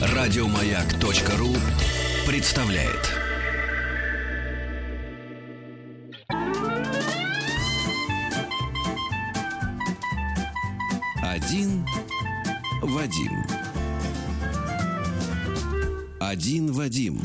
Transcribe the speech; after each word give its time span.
Радиомаяк.ру 0.00 1.54
представляет. 2.26 3.18
Один 11.22 11.86
Вадим. 12.82 13.44
Один 16.20 16.72
Вадим. 16.72 17.22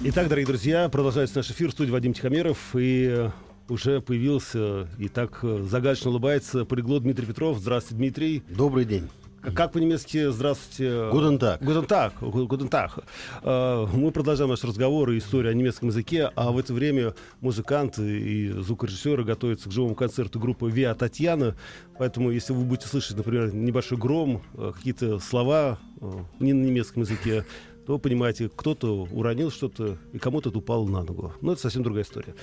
Итак, 0.00 0.28
дорогие 0.28 0.46
друзья, 0.46 0.88
продолжается 0.90 1.38
наш 1.38 1.50
эфир 1.50 1.68
в 1.68 1.72
студии 1.72 1.90
Вадим 1.90 2.12
Тихомиров. 2.12 2.58
И 2.74 3.06
э, 3.10 3.30
уже 3.68 4.00
появился 4.00 4.88
и 4.98 5.08
так 5.08 5.40
э, 5.42 5.62
загадочно 5.68 6.10
улыбается 6.10 6.64
полиглот 6.64 7.02
Дмитрий 7.02 7.26
Петров. 7.26 7.58
Здравствуйте, 7.58 7.96
Дмитрий. 7.96 8.42
Добрый 8.48 8.84
день. 8.84 9.08
Как 9.54 9.72
по-немецки 9.72 10.30
«здравствуйте»? 10.30 10.90
Tag. 11.38 11.60
Guten 11.60 11.86
Tag. 11.86 12.12
Guten 12.20 12.70
Tag. 12.70 13.04
Э, 13.42 13.86
Мы 13.94 14.10
продолжаем 14.10 14.50
наш 14.50 14.64
разговор 14.64 15.10
и 15.10 15.18
историю 15.18 15.50
о 15.50 15.54
немецком 15.54 15.90
языке, 15.90 16.30
а 16.34 16.50
в 16.50 16.58
это 16.58 16.72
время 16.72 17.14
музыканты 17.42 18.20
и 18.20 18.48
звукорежиссеры 18.48 19.22
готовятся 19.22 19.68
к 19.68 19.72
живому 19.72 19.94
концерту 19.94 20.40
группы 20.40 20.70
«Виа 20.70 20.94
Татьяна». 20.94 21.56
Поэтому, 21.98 22.30
если 22.30 22.54
вы 22.54 22.64
будете 22.64 22.88
слышать, 22.88 23.18
например, 23.18 23.54
небольшой 23.54 23.98
гром, 23.98 24.42
э, 24.54 24.72
какие-то 24.74 25.18
слова 25.18 25.78
э, 26.00 26.10
не 26.40 26.54
на 26.54 26.64
немецком 26.64 27.02
языке, 27.02 27.44
то, 27.86 27.98
понимаете, 27.98 28.48
кто-то 28.54 29.04
уронил 29.10 29.50
что-то, 29.50 29.98
и 30.12 30.18
кому-то 30.18 30.48
это 30.48 30.58
упало 30.58 30.88
на 30.88 31.02
ногу. 31.02 31.32
Но 31.42 31.52
это 31.52 31.60
совсем 31.60 31.82
другая 31.82 32.04
история. 32.04 32.34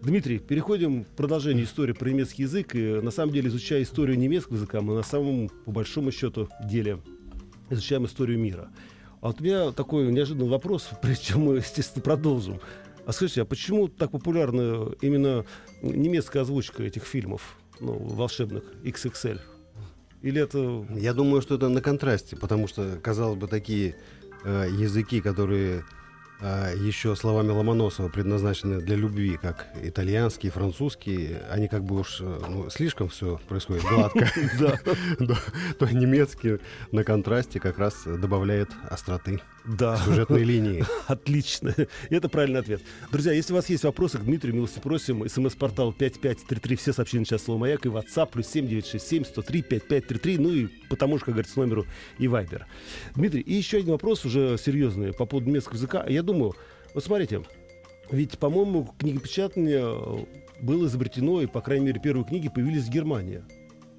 Дмитрий, 0.00 0.38
переходим 0.38 1.04
к 1.04 1.08
продолжению 1.08 1.66
истории 1.66 1.92
про 1.92 2.08
немецкий 2.08 2.42
язык. 2.42 2.74
И, 2.74 3.00
на 3.00 3.10
самом 3.10 3.32
деле, 3.32 3.48
изучая 3.48 3.82
историю 3.82 4.18
немецкого 4.18 4.56
языка, 4.56 4.80
мы 4.80 4.94
на 4.94 5.02
самом, 5.02 5.50
по 5.66 5.70
большому 5.70 6.12
счету, 6.12 6.48
деле 6.64 6.98
изучаем 7.68 8.06
историю 8.06 8.38
мира. 8.38 8.70
А 9.20 9.28
вот 9.28 9.40
у 9.40 9.44
меня 9.44 9.72
такой 9.72 10.10
неожиданный 10.10 10.48
вопрос, 10.48 10.88
прежде 11.02 11.26
чем 11.26 11.42
мы, 11.42 11.56
естественно, 11.56 12.02
продолжим. 12.02 12.60
А 13.04 13.12
скажите, 13.12 13.42
а 13.42 13.44
почему 13.44 13.88
так 13.88 14.10
популярна 14.10 14.92
именно 15.00 15.44
немецкая 15.82 16.40
озвучка 16.40 16.82
этих 16.82 17.04
фильмов, 17.04 17.58
ну, 17.80 17.92
волшебных, 17.92 18.64
XXL? 18.82 19.40
Или 20.22 20.42
это... 20.42 20.86
Я 20.90 21.12
думаю, 21.12 21.42
что 21.42 21.54
это 21.54 21.68
на 21.68 21.80
контрасте, 21.80 22.34
потому 22.34 22.66
что, 22.66 22.98
казалось 23.02 23.38
бы, 23.38 23.46
такие 23.46 23.94
э, 24.46 24.68
языки, 24.70 25.20
которые 25.20 25.84
э, 26.40 26.74
еще 26.78 27.14
словами 27.16 27.50
Ломоносова 27.50 28.08
предназначены 28.08 28.80
для 28.80 28.96
любви, 28.96 29.38
как 29.40 29.66
итальянский, 29.82 30.50
французский, 30.50 31.36
они 31.50 31.68
как 31.68 31.84
бы 31.84 32.00
уж 32.00 32.18
э, 32.20 32.40
ну, 32.48 32.70
слишком 32.70 33.08
все 33.08 33.40
происходит 33.48 33.82
гладко. 33.84 34.26
То 35.78 35.86
немецкий 35.86 36.58
на 36.92 37.04
контрасте 37.04 37.60
как 37.60 37.78
раз 37.78 38.04
добавляет 38.04 38.68
остроты 38.88 39.40
Да. 39.64 39.96
сюжетной 39.98 40.42
линии. 40.44 40.84
Отлично. 41.06 41.74
Это 42.10 42.28
правильный 42.28 42.60
ответ. 42.60 42.82
Друзья, 43.10 43.32
если 43.32 43.52
у 43.52 43.56
вас 43.56 43.68
есть 43.68 43.84
вопросы 43.84 44.18
к 44.18 44.22
Дмитрию, 44.22 44.54
милости 44.54 44.78
просим. 44.78 45.28
СМС-портал 45.28 45.92
5533, 45.92 46.76
все 46.76 46.92
сообщения 46.92 47.24
сейчас 47.24 47.44
слово 47.44 47.58
«Маяк» 47.58 47.86
и 47.86 47.88
WhatsApp 47.88 48.30
плюс 48.32 48.46
7967 48.48 49.24
103 49.24 49.62
5533, 49.62 50.38
ну 50.38 50.50
и 50.50 50.66
потому 50.88 51.18
же, 51.18 51.24
как 51.24 51.34
говорится, 51.34 51.58
номеру 51.58 51.86
и 52.18 52.26
Viber. 52.26 52.62
Дмитрий, 53.14 53.40
и 53.40 53.54
еще 53.54 53.78
один 53.78 53.90
вопрос 53.92 54.24
уже 54.24 54.56
серьезный 54.58 55.12
по 55.12 55.26
поводу 55.26 55.48
немецкого 55.48 55.74
языка. 55.76 56.04
Я 56.08 56.22
думаю, 56.26 56.54
вот 56.94 57.04
смотрите, 57.04 57.42
ведь, 58.10 58.38
по-моему, 58.38 58.88
книгопечатание 58.98 59.82
э, 59.84 60.24
было 60.60 60.86
изобретено, 60.86 61.40
и, 61.42 61.46
по 61.46 61.60
крайней 61.60 61.86
мере, 61.86 62.00
первые 62.00 62.24
книги 62.26 62.48
появились 62.48 62.84
в 62.84 62.90
Германии. 62.90 63.42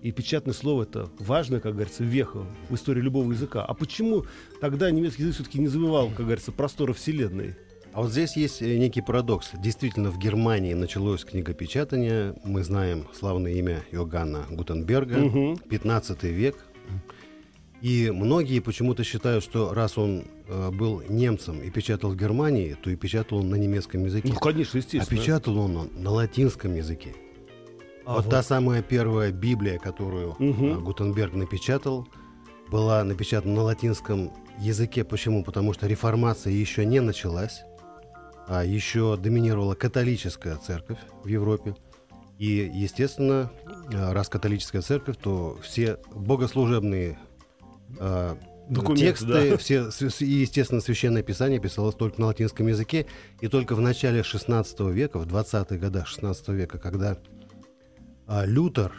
И 0.01 0.11
печатное 0.11 0.53
слово 0.53 0.83
это 0.83 1.09
важно, 1.19 1.59
как 1.59 1.73
говорится, 1.73 2.03
веха 2.03 2.45
в 2.69 2.75
истории 2.75 3.01
любого 3.01 3.31
языка. 3.31 3.65
А 3.65 3.73
почему 3.73 4.25
тогда 4.61 4.91
немецкий 4.91 5.23
язык 5.23 5.35
все-таки 5.35 5.59
не 5.59 5.67
завоевал, 5.67 6.09
как 6.09 6.25
говорится, 6.25 6.51
простора 6.51 6.93
вселенной? 6.93 7.55
А 7.93 8.01
вот 8.03 8.11
здесь 8.11 8.37
есть 8.37 8.61
э, 8.61 8.77
некий 8.77 9.01
парадокс. 9.01 9.51
Действительно, 9.55 10.11
в 10.11 10.19
Германии 10.19 10.73
началось 10.75 11.25
книгопечатание. 11.25 12.35
Мы 12.43 12.63
знаем 12.63 13.07
славное 13.13 13.53
имя 13.53 13.83
Иоганна 13.91 14.45
Гутенберга, 14.51 15.17
Мгм. 15.17 15.57
15 15.57 16.23
век. 16.23 16.63
И 17.81 18.09
многие 18.11 18.59
почему-то 18.59 19.03
считают, 19.03 19.43
что 19.43 19.73
раз 19.73 19.97
он 19.97 20.25
э, 20.47 20.71
был 20.71 21.03
немцем 21.07 21.61
и 21.61 21.69
печатал 21.69 22.11
в 22.11 22.15
Германии, 22.15 22.75
то 22.81 22.89
и 22.89 22.95
печатал 22.95 23.39
он 23.39 23.49
на 23.49 23.55
немецком 23.55 24.05
языке. 24.05 24.29
Ну, 24.33 24.39
конечно, 24.39 24.77
а 24.77 24.81
естественно. 24.81 25.21
печатал 25.21 25.57
он, 25.59 25.89
на 25.95 26.09
латинском 26.09 26.73
языке. 26.73 27.13
А 28.05 28.15
вот, 28.15 28.25
вот. 28.25 28.31
та 28.31 28.41
самая 28.41 28.81
первая 28.81 29.31
Библия, 29.31 29.77
которую 29.77 30.35
Мгм. 30.39 30.65
э, 30.65 30.79
Гутенберг 30.79 31.33
напечатал, 31.33 32.07
была 32.71 33.03
напечатана 33.03 33.53
на 33.53 33.63
латинском 33.63 34.31
языке. 34.59 35.03
Почему? 35.03 35.43
Потому 35.43 35.73
что 35.73 35.87
реформация 35.87 36.53
еще 36.53 36.83
не 36.85 36.99
началась, 36.99 37.61
а 38.47 38.63
еще 38.63 39.17
доминировала 39.17 39.75
католическая 39.75 40.55
церковь 40.55 40.97
в 41.23 41.27
Европе. 41.27 41.75
И, 42.39 42.71
естественно, 42.73 43.51
э, 43.91 44.13
раз 44.13 44.29
католическая 44.29 44.81
церковь, 44.81 45.17
то 45.21 45.59
все 45.61 45.99
богослужебные 46.13 47.19
э, 47.99 48.35
Документы, 48.69 49.05
тексты, 49.05 49.51
да. 49.51 49.57
все, 49.57 49.89
и, 50.25 50.41
естественно, 50.41 50.81
священное 50.81 51.23
писание 51.23 51.59
писалось 51.59 51.95
только 51.95 52.19
на 52.19 52.27
латинском 52.27 52.67
языке. 52.67 53.05
И 53.39 53.47
только 53.47 53.75
в 53.75 53.81
начале 53.81 54.23
16 54.23 54.79
века, 54.91 55.19
в 55.19 55.27
20-х 55.27 55.77
годах 55.77 56.07
16 56.07 56.49
века, 56.49 56.77
когда 56.77 57.17
а, 58.25 58.45
Лютер 58.45 58.91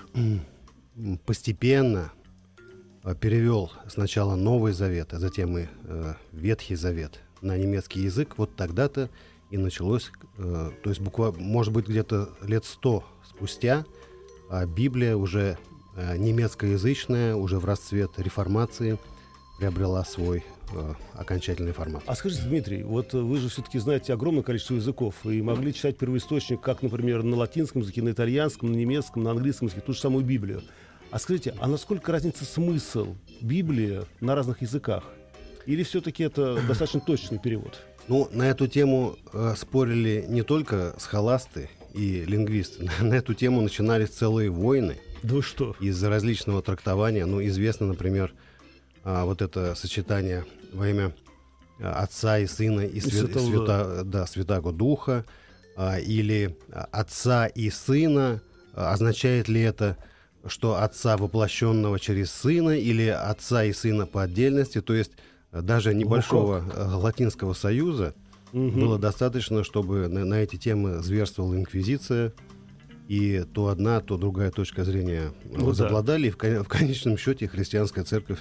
постепенно 1.27 2.13
а, 3.03 3.15
перевел 3.15 3.71
сначала 3.89 4.37
Новый 4.37 4.73
Завет, 4.73 5.13
а 5.13 5.19
затем 5.19 5.59
и 5.59 5.67
э, 5.85 6.15
Ветхий 6.33 6.75
Завет 6.75 7.21
на 7.43 7.57
немецкий 7.59 8.01
язык, 8.01 8.39
вот 8.39 8.57
тогда-то 8.57 9.11
и 9.51 9.59
началось, 9.59 10.11
э, 10.39 10.71
то 10.83 10.91
есть 10.91 11.03
буквально, 11.03 11.39
может 11.41 11.75
быть, 11.75 11.87
где-то 11.87 12.31
лет 12.43 12.65
сто 12.65 13.05
спустя 13.23 13.85
а 14.51 14.65
Библия 14.65 15.15
уже 15.15 15.59
немецкоязычная, 16.17 17.35
уже 17.35 17.59
в 17.59 17.65
расцвет 17.65 18.13
реформации 18.19 18.99
приобрела 19.59 20.05
свой 20.05 20.45
э, 20.73 20.95
окончательный 21.15 21.73
формат. 21.73 22.03
А 22.07 22.15
скажите, 22.15 22.45
Дмитрий, 22.45 22.85
вот 22.85 23.13
э, 23.13 23.19
вы 23.19 23.39
же 23.39 23.49
все-таки 23.49 23.79
знаете 23.79 24.13
огромное 24.13 24.43
количество 24.43 24.75
языков 24.75 25.15
и 25.25 25.43
могли 25.43 25.75
читать 25.75 25.99
первоисточник, 25.99 26.61
как, 26.61 26.83
например, 26.83 27.25
на 27.25 27.37
латинском 27.37 27.83
языке, 27.83 28.03
на 28.03 28.11
итальянском, 28.11 28.73
на 28.73 28.77
немецком, 28.77 29.25
на 29.25 29.33
английском 29.33 29.67
языке, 29.67 29.83
ту 29.85 29.93
же 29.93 30.01
самую 30.01 30.25
Библию. 30.25 30.63
А 31.11 31.19
скажите, 31.19 31.55
а 31.59 31.67
насколько 31.67 32.13
разница 32.13 32.45
смысл 32.45 33.17
Библии 33.41 34.03
на 34.21 34.35
разных 34.35 34.63
языках? 34.63 35.05
Или 35.67 35.83
все-таки 35.83 36.23
это 36.23 36.61
достаточно 36.69 37.01
точный 37.01 37.39
перевод? 37.39 37.79
Ну, 38.07 38.29
на 38.33 38.49
эту 38.49 38.69
тему 38.69 39.17
э, 39.33 39.55
спорили 39.57 40.25
не 40.29 40.43
только 40.43 40.95
схоласты 40.99 41.69
и 41.95 42.25
лингвисты. 42.25 42.89
На, 43.01 43.15
эту 43.15 43.35
тему 43.35 43.61
начинались 43.61 44.11
целые 44.11 44.51
войны 44.51 44.99
Да 45.23 45.35
вы 45.37 45.43
что? 45.43 45.75
из-за 45.81 46.09
различного 46.09 46.63
трактования. 46.63 47.27
Ну, 47.27 47.45
известно, 47.45 47.87
например, 47.87 48.33
а, 49.05 49.25
вот 49.25 49.43
это 49.43 49.75
сочетание 49.75 50.45
во 50.73 50.89
имя 50.89 51.15
а, 51.81 52.03
Отца 52.03 52.39
и 52.39 52.47
Сына 52.47 52.81
и, 52.83 52.99
свя- 52.99 53.27
Святого 53.27 53.47
Свята- 53.51 54.03
да, 54.05 54.27
Святаго 54.27 54.73
Духа, 54.73 55.25
а, 55.77 55.99
или 55.99 56.57
Отца 56.93 57.47
и 57.47 57.71
Сына. 57.71 58.41
Означает 58.75 59.49
ли 59.49 59.61
это, 59.61 59.97
что 60.47 60.83
Отца 60.83 61.17
воплощенного 61.17 61.99
через 61.99 62.31
Сына, 62.31 62.71
или 62.79 63.07
Отца 63.07 63.65
и 63.65 63.73
Сына 63.73 64.07
по 64.07 64.23
отдельности? 64.23 64.81
То 64.81 64.95
есть 64.95 65.13
даже 65.53 65.95
небольшого 65.95 66.65
а, 66.75 66.97
латинского 66.97 67.55
союза 67.55 68.15
Мгм. 68.53 68.81
было 68.81 68.99
достаточно, 68.99 69.63
чтобы 69.65 70.09
на, 70.09 70.25
на 70.25 70.35
эти 70.35 70.57
темы 70.57 71.03
зверствовала 71.03 71.55
инквизиция, 71.55 72.33
и 73.09 73.45
то 73.55 73.69
одна, 73.69 74.01
то 74.01 74.19
другая 74.19 74.51
точка 74.51 74.85
зрения 74.85 75.33
Ну 75.45 75.59
да. 75.59 75.65
возобладали, 75.65 76.29
и 76.29 76.31
в, 76.31 76.37
в 76.37 76.69
конечном 76.69 77.17
счете 77.17 77.49
христианская 77.49 78.05
церковь, 78.05 78.39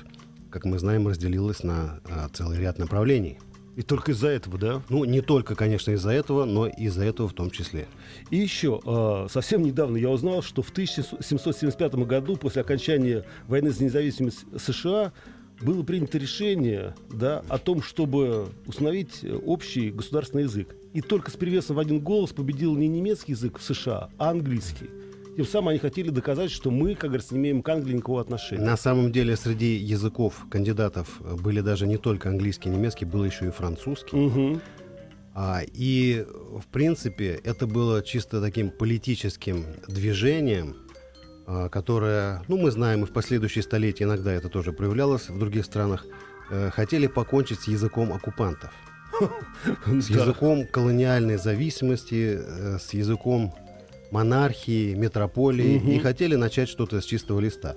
как 0.52 0.66
мы 0.66 0.78
знаем, 0.78 1.08
разделилась 1.08 1.64
на 1.64 2.02
а, 2.06 2.30
целый 2.34 2.60
ряд 2.60 2.78
направлений. 2.78 3.40
И 3.78 3.84
только 3.84 4.12
из-за 4.12 4.30
этого, 4.30 4.58
да? 4.58 4.82
Ну, 4.90 5.06
не 5.06 5.22
только, 5.22 5.56
конечно, 5.56 5.92
из-за 5.92 6.10
этого, 6.10 6.46
но 6.46 6.68
и 6.68 6.86
из-за 6.86 7.06
этого 7.06 7.28
в 7.30 7.34
том 7.34 7.52
числе. 7.52 7.88
И 8.32 8.38
еще, 8.38 8.82
э, 8.84 9.28
совсем 9.30 9.62
недавно 9.62 9.98
я 9.98 10.10
узнал, 10.10 10.42
что 10.42 10.64
в 10.64 10.72
1775 10.72 11.94
году, 12.06 12.38
после 12.38 12.64
окончания 12.64 13.24
войны 13.48 13.70
за 13.70 13.84
независимость 13.84 14.46
США, 14.58 15.14
было 15.62 15.84
принято 15.84 16.18
решение 16.18 16.96
да, 17.12 17.44
о 17.50 17.60
том, 17.60 17.84
чтобы 17.84 18.48
установить 18.66 19.20
э, 19.24 19.36
общий 19.36 19.92
государственный 19.92 20.44
язык. 20.44 20.76
И 20.98 21.02
только 21.02 21.30
с 21.30 21.36
перевесом 21.36 21.76
в 21.76 21.80
один 21.80 22.00
голос 22.00 22.34
победил 22.34 22.76
не 22.76 22.88
немецкий 22.88 23.34
язык 23.34 23.60
в 23.60 23.62
США, 23.64 24.10
а 24.18 24.32
английский. 24.32 24.90
Тем 25.36 25.46
самым 25.46 25.68
они 25.68 25.78
хотели 25.78 26.10
доказать, 26.10 26.50
что 26.50 26.72
мы, 26.72 26.96
как 26.96 27.12
говорится, 27.12 27.36
не 27.36 27.42
имеем 27.42 27.62
к 27.62 27.70
Англии 27.70 27.94
никакого 27.94 28.20
отношения. 28.20 28.66
На 28.66 28.78
самом 28.78 29.12
деле 29.12 29.36
среди 29.36 29.76
языков 29.76 30.48
кандидатов 30.50 31.22
были 31.40 31.62
даже 31.62 31.86
не 31.86 31.98
только 31.98 32.30
английский 32.30 32.70
и 32.70 32.72
немецкий, 32.72 33.06
был 33.06 33.24
еще 33.24 33.46
и 33.46 33.52
французский. 33.52 34.16
Мгм. 34.18 34.60
А, 35.36 35.62
и, 35.72 36.26
в 36.26 36.66
принципе, 36.72 37.40
это 37.44 37.68
было 37.68 38.02
чисто 38.02 38.42
таким 38.42 38.72
политическим 38.72 39.68
движением 39.88 40.78
а, 41.46 41.70
которая, 41.70 42.42
ну, 42.48 42.58
мы 42.58 42.72
знаем, 42.72 43.04
и 43.04 43.06
в 43.06 43.14
последующие 43.14 43.62
столетия 43.62 44.06
иногда 44.06 44.34
это 44.34 44.50
тоже 44.50 44.72
проявлялось 44.72 45.30
в 45.30 45.38
других 45.38 45.64
странах, 45.66 46.08
э, 46.50 46.72
хотели 46.72 47.06
покончить 47.06 47.60
с 47.60 47.68
языком 47.68 48.12
оккупантов. 48.12 48.74
С 49.86 50.10
языком 50.10 50.66
колониальной 50.68 51.38
зависимости, 51.38 52.40
э, 52.40 52.78
с 52.80 52.94
языком 52.94 53.54
монархии, 54.12 54.94
метрополии, 54.94 55.96
и 55.96 56.00
хотели 56.00 56.36
начать 56.36 56.70
что-то 56.70 57.02
с 57.02 57.06
чистого 57.06 57.40
листа. 57.40 57.76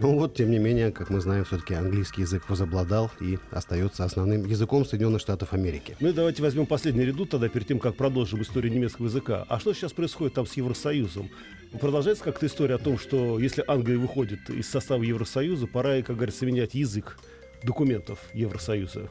Ну 0.00 0.18
вот, 0.18 0.34
тем 0.34 0.50
не 0.50 0.58
менее, 0.58 0.90
как 0.90 1.08
мы 1.08 1.20
знаем, 1.20 1.44
все-таки 1.44 1.74
английский 1.74 2.22
язык 2.22 2.48
возобладал 2.48 3.12
и 3.20 3.38
остается 3.52 4.04
основным 4.04 4.44
языком 4.44 4.84
Соединенных 4.84 5.20
Штатов 5.20 5.52
Америки. 5.52 5.96
Ну 6.00 6.08
и 6.08 6.12
давайте 6.12 6.42
возьмем 6.42 6.66
последний 6.66 7.04
редут 7.04 7.30
тогда, 7.30 7.48
перед 7.48 7.68
тем, 7.68 7.78
как 7.78 7.94
продолжим 7.94 8.42
историю 8.42 8.72
немецкого 8.72 9.06
языка. 9.06 9.44
А 9.48 9.60
что 9.60 9.72
сейчас 9.72 9.92
происходит 9.92 10.34
там 10.34 10.46
с 10.46 10.54
Евросоюзом? 10.54 11.30
Продолжается 11.80 12.24
как-то 12.24 12.46
история 12.46 12.74
о 12.74 12.78
том, 12.78 12.98
что 12.98 13.38
если 13.38 13.62
Англия 13.68 13.98
выходит 13.98 14.50
из 14.50 14.68
состава 14.68 15.02
Евросоюза, 15.02 15.68
пора, 15.68 16.02
как 16.02 16.16
говорится, 16.16 16.44
менять 16.44 16.74
язык 16.74 17.16
документов 17.62 18.18
Евросоюза. 18.34 19.08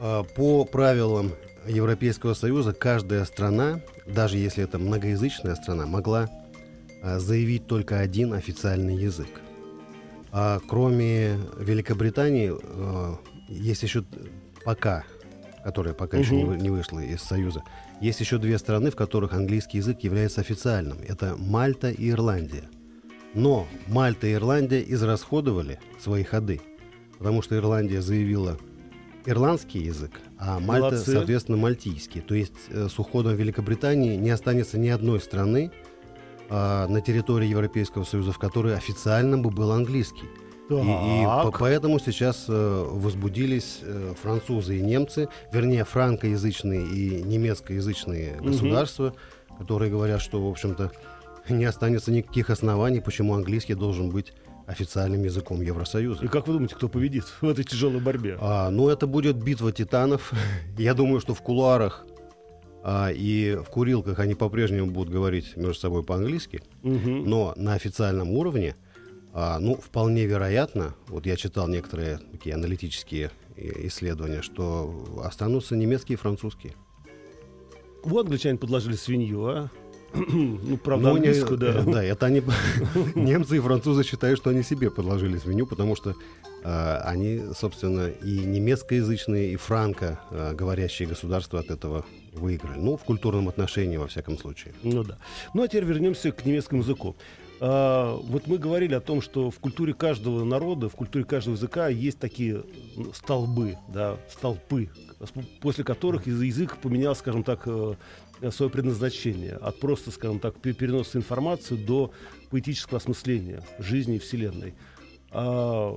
А, 0.00 0.24
по 0.24 0.64
правилам 0.64 1.32
Европейского 1.66 2.34
Союза 2.34 2.72
каждая 2.72 3.24
страна, 3.24 3.80
даже 4.06 4.38
если 4.38 4.64
это 4.64 4.78
многоязычная 4.78 5.54
страна, 5.54 5.86
могла 5.86 6.28
а, 7.02 7.18
заявить 7.18 7.66
только 7.66 7.98
один 7.98 8.32
официальный 8.32 8.96
язык. 8.96 9.40
А 10.32 10.60
кроме 10.68 11.38
Великобритании, 11.58 12.52
э, 12.52 13.14
есть 13.48 13.82
еще 13.82 14.04
пока, 14.64 15.04
которая 15.64 15.94
пока 15.94 16.18
еще 16.18 16.34
не, 16.36 16.44
вы- 16.44 16.58
не 16.58 16.68
вышла 16.68 16.98
из 16.98 17.22
Союза, 17.22 17.62
есть 18.02 18.20
еще 18.20 18.36
две 18.36 18.58
страны, 18.58 18.90
в 18.90 18.96
которых 18.96 19.32
английский 19.32 19.78
язык 19.78 20.00
является 20.00 20.42
официальным. 20.42 20.98
Это 21.08 21.36
Мальта 21.38 21.90
и 21.90 22.10
Ирландия. 22.10 22.64
Но 23.32 23.66
Мальта 23.86 24.26
и 24.26 24.34
Ирландия 24.34 24.84
израсходовали 24.86 25.78
свои 25.98 26.22
ходы, 26.22 26.60
потому 27.16 27.40
что 27.40 27.56
Ирландия 27.56 28.02
заявила 28.02 28.58
ирландский 29.26 29.80
язык, 29.80 30.12
а 30.38 30.58
Мальта, 30.60 30.86
Молодцы. 30.90 31.12
соответственно, 31.12 31.58
мальтийский. 31.58 32.20
То 32.20 32.34
есть 32.34 32.52
э, 32.70 32.88
с 32.88 32.98
уходом 32.98 33.34
Великобритании 33.36 34.16
не 34.16 34.30
останется 34.30 34.78
ни 34.78 34.88
одной 34.88 35.20
страны 35.20 35.70
а, 36.48 36.86
на 36.86 37.00
территории 37.00 37.48
Европейского 37.48 38.04
Союза, 38.04 38.32
в 38.32 38.38
которой 38.38 38.74
официально 38.76 39.36
бы 39.36 39.50
был 39.50 39.72
английский. 39.72 40.26
И, 40.70 40.74
и 40.74 41.24
по- 41.24 41.50
Так. 41.50 41.58
поэтому 41.60 41.98
сейчас 42.00 42.46
э, 42.48 42.84
возбудились 42.88 43.78
э, 43.82 44.14
французы 44.20 44.78
и 44.78 44.80
немцы, 44.82 45.28
вернее, 45.52 45.84
франкоязычные 45.84 46.86
и 46.86 47.22
немецкоязычные 47.22 48.36
Мгм. 48.36 48.46
государства, 48.46 49.14
которые 49.58 49.90
говорят, 49.90 50.20
что, 50.20 50.44
в 50.44 50.50
общем-то, 50.50 50.90
не 51.48 51.64
останется 51.64 52.10
никаких 52.10 52.50
оснований, 52.50 53.00
почему 53.00 53.34
английский 53.34 53.74
должен 53.74 54.10
быть 54.10 54.32
официальным 54.66 55.22
языком 55.22 55.60
Евросоюза. 55.60 56.24
И 56.24 56.28
как 56.28 56.46
вы 56.46 56.54
думаете, 56.54 56.74
кто 56.74 56.88
победит 56.88 57.24
в 57.40 57.48
этой 57.48 57.64
тяжелой 57.64 58.00
борьбе? 58.00 58.36
А, 58.40 58.70
ну, 58.70 58.88
это 58.88 59.06
будет 59.06 59.36
битва 59.36 59.72
титанов. 59.72 60.32
Я 60.78 60.94
думаю, 60.94 61.20
что 61.20 61.34
в 61.34 61.42
кулуарах 61.42 62.04
а, 62.82 63.10
и 63.12 63.54
в 63.56 63.64
курилках 63.70 64.18
они 64.18 64.34
по-прежнему 64.34 64.90
будут 64.90 65.12
говорить 65.12 65.56
между 65.56 65.74
собой 65.74 66.04
по-английски, 66.04 66.62
Мгм. 66.82 67.24
но 67.24 67.52
на 67.56 67.74
официальном 67.74 68.30
уровне, 68.30 68.76
а, 69.32 69.58
ну, 69.58 69.76
вполне 69.76 70.26
вероятно, 70.26 70.94
вот 71.08 71.26
я 71.26 71.36
читал 71.36 71.68
некоторые 71.68 72.18
такие 72.32 72.54
аналитические 72.54 73.30
э, 73.56 73.86
исследования, 73.86 74.42
что 74.42 75.20
останутся 75.24 75.76
немецкие 75.76 76.14
и 76.14 76.18
французские. 76.18 76.74
Вот 78.02 78.26
англичане 78.26 78.56
подложили 78.58 78.94
свинью, 78.94 79.46
а? 79.46 79.70
Ну, 80.14 80.76
правда, 80.84 81.08
Ну, 81.10 81.16
английскую, 81.16 81.58
да. 81.58 81.82
Да, 81.86 82.02
это 82.02 82.26
они, 82.26 82.42
немцы 83.14 83.56
и 83.56 83.60
французы 83.60 84.04
считают, 84.04 84.38
что 84.38 84.50
они 84.50 84.62
себе 84.62 84.90
подложили 84.90 85.38
свинью, 85.38 85.66
потому 85.66 85.96
что 85.96 86.14
э, 86.64 86.96
они, 87.04 87.42
собственно, 87.54 88.08
и 88.08 88.38
немецкоязычные, 88.38 89.52
и 89.52 89.56
франко 89.56 90.18
э, 90.30 90.54
говорящие 90.54 91.08
государства 91.08 91.60
от 91.60 91.70
этого 91.70 92.04
выиграли. 92.32 92.78
Ну, 92.78 92.96
в 92.96 93.04
культурном 93.04 93.48
отношении, 93.48 93.96
во 93.96 94.06
всяком 94.06 94.38
случае. 94.38 94.74
Ну 94.82 95.02
да. 95.04 95.16
Ну 95.54 95.62
а 95.62 95.68
теперь 95.68 95.84
вернемся 95.84 96.32
к 96.32 96.44
немецкому 96.44 96.82
языку. 96.82 97.16
А, 97.58 98.14
вот 98.22 98.46
мы 98.46 98.58
говорили 98.58 98.92
о 98.92 99.00
том, 99.00 99.22
что 99.22 99.50
в 99.50 99.58
культуре 99.60 99.94
каждого 99.94 100.44
народа, 100.44 100.90
в 100.90 100.94
культуре 100.94 101.24
каждого 101.24 101.54
языка 101.54 101.88
есть 101.88 102.18
такие 102.18 102.62
м, 102.98 103.14
столбы, 103.14 103.78
да, 103.88 104.18
столпы, 104.30 104.90
после 105.62 105.82
которых 105.82 106.26
яз- 106.26 106.42
язык 106.42 106.76
поменял, 106.76 107.16
скажем 107.16 107.42
так, 107.44 107.62
э, 107.64 107.94
свое 108.50 108.70
предназначение 108.70 109.54
от 109.54 109.80
просто, 109.80 110.10
скажем 110.10 110.38
так, 110.40 110.58
пе- 110.60 110.72
переноса 110.72 111.18
информации 111.18 111.76
до 111.76 112.12
поэтического 112.50 112.98
осмысления 112.98 113.62
жизни 113.78 114.16
и 114.16 114.18
вселенной. 114.18 114.74
А 115.30 115.96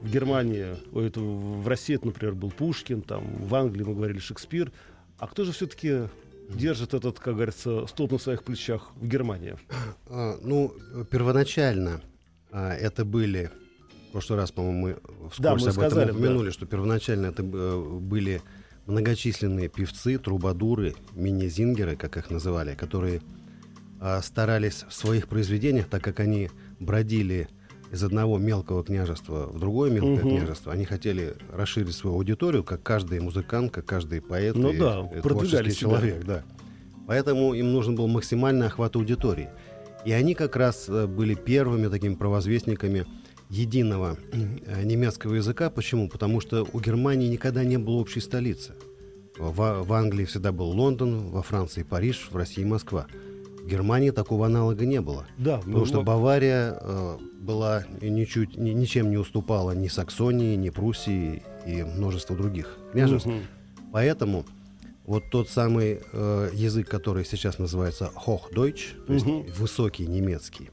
в 0.00 0.10
Германии, 0.10 0.76
ой, 0.92 1.08
это 1.08 1.20
в 1.20 1.66
России, 1.68 1.94
это, 1.94 2.06
например, 2.06 2.34
был 2.34 2.50
Пушкин, 2.50 3.02
там 3.02 3.24
в 3.36 3.54
Англии 3.54 3.84
мы 3.84 3.94
говорили 3.94 4.18
Шекспир. 4.18 4.72
А 5.18 5.26
кто 5.26 5.44
же 5.44 5.52
все-таки 5.52 6.08
держит 6.48 6.94
этот, 6.94 7.20
как 7.20 7.34
говорится, 7.34 7.86
столб 7.86 8.12
на 8.12 8.18
своих 8.18 8.42
плечах 8.42 8.90
в 8.96 9.06
Германии? 9.06 9.56
А, 10.06 10.38
ну, 10.42 10.74
э, 10.94 11.04
первоначально 11.10 12.00
а, 12.50 12.72
это 12.74 13.04
были... 13.04 13.50
В 14.08 14.12
прошлый 14.12 14.40
раз, 14.40 14.50
по-моему, 14.50 14.78
мы 14.80 15.28
вскользь 15.30 15.38
Да, 15.38 15.50
мы 15.50 15.56
об 15.56 15.62
этом 15.62 15.72
сказали, 15.72 16.10
да. 16.10 16.16
упомянули, 16.16 16.50
что 16.50 16.66
первоначально 16.66 17.26
это 17.26 17.44
э, 17.44 17.98
были 18.00 18.42
многочисленные 18.90 19.68
певцы, 19.68 20.18
трубадуры, 20.18 20.94
мини-зингеры, 21.14 21.96
как 21.96 22.16
их 22.16 22.30
называли, 22.30 22.74
которые 22.74 23.22
а, 24.00 24.20
старались 24.22 24.84
в 24.88 24.92
своих 24.92 25.28
произведениях, 25.28 25.86
так 25.88 26.02
как 26.02 26.20
они 26.20 26.50
бродили 26.78 27.48
из 27.92 28.02
одного 28.04 28.38
мелкого 28.38 28.84
княжества 28.84 29.46
в 29.46 29.58
другое 29.58 29.90
мелкое 29.90 30.24
Мгм. 30.24 30.36
княжество, 30.36 30.72
они 30.72 30.84
хотели 30.84 31.34
расширить 31.52 31.94
свою 31.94 32.16
аудиторию, 32.16 32.62
как 32.62 32.82
каждый 32.82 33.20
музыкант, 33.20 33.72
как 33.72 33.84
каждый 33.84 34.20
поэт 34.20 34.54
Ну 34.54 34.70
и, 34.72 34.78
да, 34.78 35.02
продвигали 35.22 35.70
себя. 35.70 35.80
человек, 35.80 36.24
да. 36.24 36.44
Поэтому 37.06 37.54
им 37.54 37.72
нужен 37.72 37.96
был 37.96 38.06
максимальный 38.06 38.66
охват 38.66 38.94
аудитории. 38.94 39.48
И 40.04 40.12
они 40.12 40.34
как 40.34 40.54
раз 40.56 40.88
э, 40.88 41.06
были 41.06 41.34
первыми 41.34 41.88
такими 41.88 42.14
провозвестниками 42.14 43.06
единого 43.50 44.16
э, 44.32 44.84
немецкого 44.84 45.34
языка. 45.34 45.70
Почему? 45.70 46.08
Потому 46.08 46.40
что 46.40 46.66
у 46.72 46.80
Германии 46.80 47.28
никогда 47.28 47.64
не 47.64 47.76
было 47.78 47.96
общей 47.96 48.20
столицы. 48.20 48.74
В, 49.36 49.84
в 49.84 49.92
Англии 49.92 50.24
всегда 50.24 50.52
был 50.52 50.68
Лондон, 50.68 51.30
во 51.30 51.42
Франции 51.42 51.82
Париж, 51.82 52.28
в 52.30 52.36
России 52.36 52.64
Москва. 52.64 53.06
В 53.62 53.66
Германии 53.66 54.10
такого 54.10 54.46
аналога 54.46 54.86
не 54.86 55.00
было. 55.00 55.26
Да, 55.36 55.58
Потому 55.58 55.78
ну, 55.78 55.86
что 55.86 56.02
Бавария 56.02 56.78
э, 56.80 57.18
была 57.40 57.84
ничуть, 58.00 58.56
ни- 58.56 58.70
ничем 58.70 59.10
не 59.10 59.16
уступала 59.16 59.72
ни 59.72 59.88
Саксонии, 59.88 60.56
ни 60.56 60.70
Пруссии 60.70 61.42
и 61.66 61.82
множеству 61.82 62.36
других 62.36 62.78
княжеств. 62.92 63.26
Мгм. 63.26 63.42
Поэтому 63.92 64.46
вот 65.06 65.24
тот 65.30 65.48
самый 65.48 66.00
э, 66.12 66.50
язык, 66.52 66.88
который 66.88 67.24
сейчас 67.24 67.58
называется 67.58 68.10
Hochdeutsch, 68.14 69.04
то 69.06 69.12
есть 69.12 69.26
высокий 69.58 70.06
немецкий, 70.06 70.70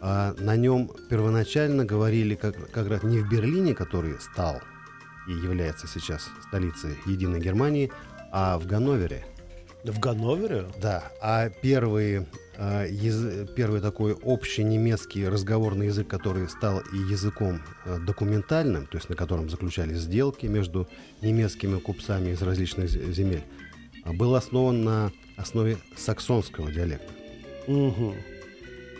а 0.00 0.34
на 0.38 0.56
нем 0.56 0.90
первоначально 1.10 1.84
говорили 1.84 2.34
как, 2.34 2.70
как 2.70 2.88
раз 2.88 3.02
не 3.02 3.18
в 3.18 3.28
Берлине, 3.28 3.74
который 3.74 4.14
стал 4.20 4.60
и 5.28 5.32
является 5.32 5.86
сейчас 5.86 6.28
столицей 6.46 6.96
Единой 7.06 7.40
Германии, 7.40 7.90
а 8.32 8.58
в 8.58 8.66
Ганновере. 8.66 9.24
В 9.84 9.98
Ганновере? 10.00 10.66
Да, 10.80 11.04
а 11.20 11.48
первый, 11.50 12.26
э, 12.56 12.86
яз- 12.90 13.48
первый 13.54 13.80
такой 13.80 14.12
общий 14.12 14.64
немецкий 14.64 15.26
разговорный 15.28 15.86
язык, 15.86 16.08
который 16.08 16.48
стал 16.48 16.80
и 16.92 16.96
языком 16.96 17.60
э, 17.84 17.98
документальным, 17.98 18.86
то 18.86 18.96
есть 18.98 19.08
на 19.08 19.16
котором 19.16 19.48
заключались 19.48 19.98
сделки 19.98 20.46
между 20.46 20.88
немецкими 21.22 21.78
купцами 21.78 22.30
из 22.30 22.42
различных 22.42 22.86
зе- 22.86 23.12
земель, 23.12 23.44
а, 24.04 24.12
был 24.12 24.34
основан 24.34 24.82
на 24.84 25.12
основе 25.36 25.76
саксонского 25.96 26.72
диалекта. 26.72 27.12
Мгм. 27.68 28.14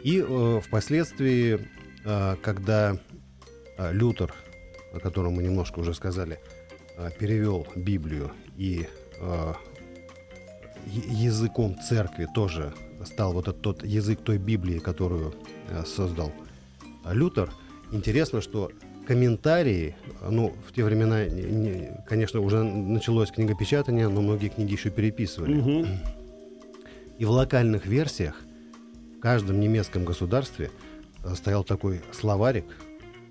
И 0.05 0.25
э, 0.27 0.61
впоследствии, 0.65 1.59
э, 2.05 2.37
когда 2.43 2.99
э, 3.77 3.93
Лютер, 3.93 4.33
о 4.93 5.01
котором 5.01 5.35
мы 5.35 5.43
немножко 5.43 5.81
уже 5.81 5.95
сказали, 5.95 6.39
э, 6.97 7.11
перевел 7.19 7.67
Библию 7.77 8.31
и 8.57 8.87
э, 9.21 9.53
языком 10.87 11.77
церкви 11.81 12.27
тоже 12.35 12.73
стал 13.05 13.33
вот 13.33 13.49
этот 13.49 13.61
тот 13.63 13.85
язык 13.85 14.21
той 14.23 14.39
Библии, 14.39 14.79
которую 14.79 15.35
э, 15.69 15.85
создал 15.85 16.33
э, 17.05 17.13
Лютер, 17.15 17.51
интересно, 17.93 18.41
что 18.41 18.71
комментарии, 19.07 19.97
э, 20.21 20.29
ну, 20.31 20.55
в 20.67 20.73
те 20.73 20.85
времена, 20.85 21.25
не- 21.27 21.43
не- 21.43 22.05
конечно, 22.07 22.41
уже 22.41 22.63
началось 22.63 23.31
книгопечатание, 23.31 24.09
но 24.09 24.21
многие 24.23 24.49
книги 24.49 24.73
еще 24.73 24.91
переписывали. 24.91 25.55
Мгм. 25.55 25.87
И 27.19 27.25
в 27.25 27.31
локальных 27.31 27.87
версиях 27.87 28.41
в 29.19 29.21
каждом 29.21 29.59
немецком 29.59 30.05
государстве 30.05 30.71
э, 31.25 31.35
стоял 31.35 31.65
такой 31.65 32.01
словарик 32.13 32.65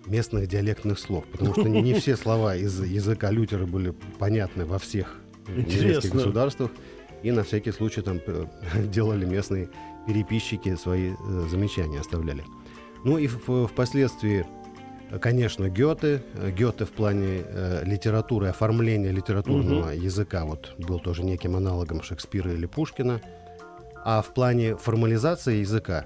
местных 0.06 0.48
диалектных 0.48 1.00
слов, 1.00 1.24
потому 1.32 1.54
что 1.54 1.64
не 1.64 1.94
все 1.94 2.18
слова 2.18 2.56
из 2.56 2.84
языка 2.84 3.32
Лютера 3.32 3.66
были 3.66 3.94
понятны 4.20 4.66
во 4.66 4.80
всех 4.80 5.16
немецких 5.48 6.12
государствах, 6.12 6.72
и 7.24 7.32
на 7.32 7.44
всякий 7.44 7.72
случай 7.72 8.02
там 8.02 8.20
э, 8.26 8.46
делали 8.84 9.26
местные 9.26 9.70
переписчики 10.06 10.76
свои 10.76 11.14
э, 11.14 11.48
замечания, 11.50 12.02
оставляли. 12.02 12.44
Ну 13.06 13.18
и 13.18 13.28
впоследствии, 13.28 14.46
конечно, 15.22 15.70
Гёте. 15.70 16.22
Гёте 16.58 16.84
в 16.84 16.92
плане 16.92 17.46
литературы, 17.84 18.48
оформления 18.48 19.12
литературного 19.12 19.92
языка 19.92 20.44
вот 20.44 20.74
был 20.80 21.00
тоже 21.00 21.24
неким 21.24 21.56
аналогом 21.56 22.02
Шекспира 22.02 22.52
или 22.52 22.66
Пушкина. 22.66 23.22
А 24.10 24.22
в 24.22 24.34
плане 24.34 24.78
формализации 24.78 25.58
языка 25.58 26.06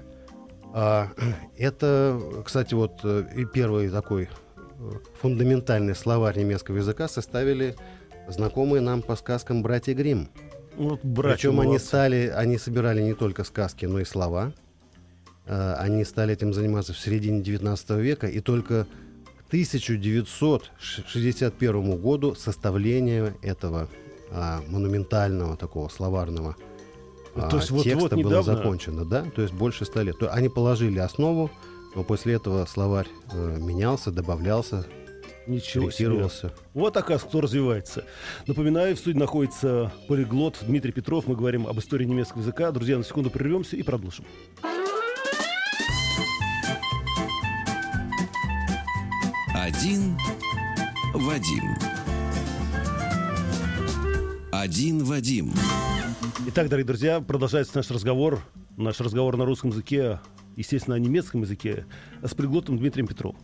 а, 0.74 1.12
это, 1.56 2.20
кстати, 2.44 2.74
вот 2.74 2.98
э, 3.04 3.26
и 3.36 3.44
первый 3.44 3.90
такой 3.90 4.24
э, 4.24 4.28
фундаментальный 5.20 5.94
словарь 5.94 6.36
немецкого 6.36 6.78
языка 6.78 7.06
составили 7.06 7.76
знакомые 8.26 8.80
нам 8.80 9.02
по 9.02 9.14
сказкам 9.14 9.62
братья 9.62 9.94
Гримм. 9.94 10.28
Ну, 10.76 10.98
Вот 11.00 11.00
Причем 11.00 11.60
они 11.60 11.78
стали, 11.78 12.26
они 12.26 12.58
собирали 12.58 13.00
не 13.00 13.14
только 13.14 13.44
сказки, 13.44 13.86
но 13.86 14.00
и 14.00 14.04
слова. 14.04 14.52
Э, 15.46 15.74
Они 15.74 16.04
стали 16.04 16.34
этим 16.34 16.52
заниматься 16.52 16.92
в 16.92 16.98
середине 16.98 17.40
19 17.40 17.90
века, 17.90 18.26
и 18.26 18.40
только 18.40 18.88
к 19.36 19.46
1961 19.46 22.00
году 22.00 22.34
составление 22.34 23.36
этого 23.42 23.88
а, 24.32 24.60
монументального 24.66 25.56
такого 25.56 25.88
словарного 25.88 26.56
то 27.34 27.56
есть 27.56 27.70
вот- 27.70 27.84
текста 27.84 28.00
вот 28.02 28.12
было 28.12 28.18
недавно- 28.40 28.56
закончено, 28.56 29.04
да, 29.04 29.24
то 29.34 29.42
есть 29.42 29.54
больше 29.54 29.84
ста 29.84 30.02
лет. 30.02 30.18
То 30.18 30.32
они 30.32 30.48
положили 30.48 30.98
основу, 30.98 31.50
но 31.94 32.04
после 32.04 32.34
этого 32.34 32.64
словарь 32.66 33.08
э, 33.32 33.58
менялся, 33.60 34.10
добавлялся, 34.10 34.86
Ничего 35.46 35.90
себе. 35.90 36.28
Вот, 36.72 36.96
оказывается, 36.96 37.26
кто 37.26 37.40
развивается. 37.40 38.04
Напоминаю, 38.46 38.94
в 38.94 38.98
студии 39.00 39.18
находится 39.18 39.92
полиглот 40.06 40.58
Дмитрий 40.62 40.92
Петров. 40.92 41.26
Мы 41.26 41.34
говорим 41.34 41.66
об 41.66 41.76
истории 41.80 42.04
немецкого 42.04 42.42
языка. 42.42 42.70
Друзья, 42.70 42.96
на 42.96 43.02
секунду 43.02 43.28
прервемся 43.28 43.74
и 43.76 43.82
продолжим. 43.82 44.24
Один 49.54 50.16
Вадим. 51.14 51.76
Один 54.50 55.04
Вадим. 55.04 55.52
Итак, 56.44 56.68
дорогие 56.68 56.86
друзья, 56.86 57.20
продолжается 57.20 57.76
наш 57.76 57.88
разговор. 57.90 58.40
Наш 58.76 59.00
разговор 59.00 59.36
на 59.36 59.44
русском 59.44 59.70
языке, 59.70 60.18
естественно, 60.56 60.96
на 60.96 61.00
немецком 61.00 61.42
языке, 61.42 61.86
с 62.20 62.34
приглотом 62.34 62.78
Дмитрием 62.78 63.06
Петровым. 63.06 63.38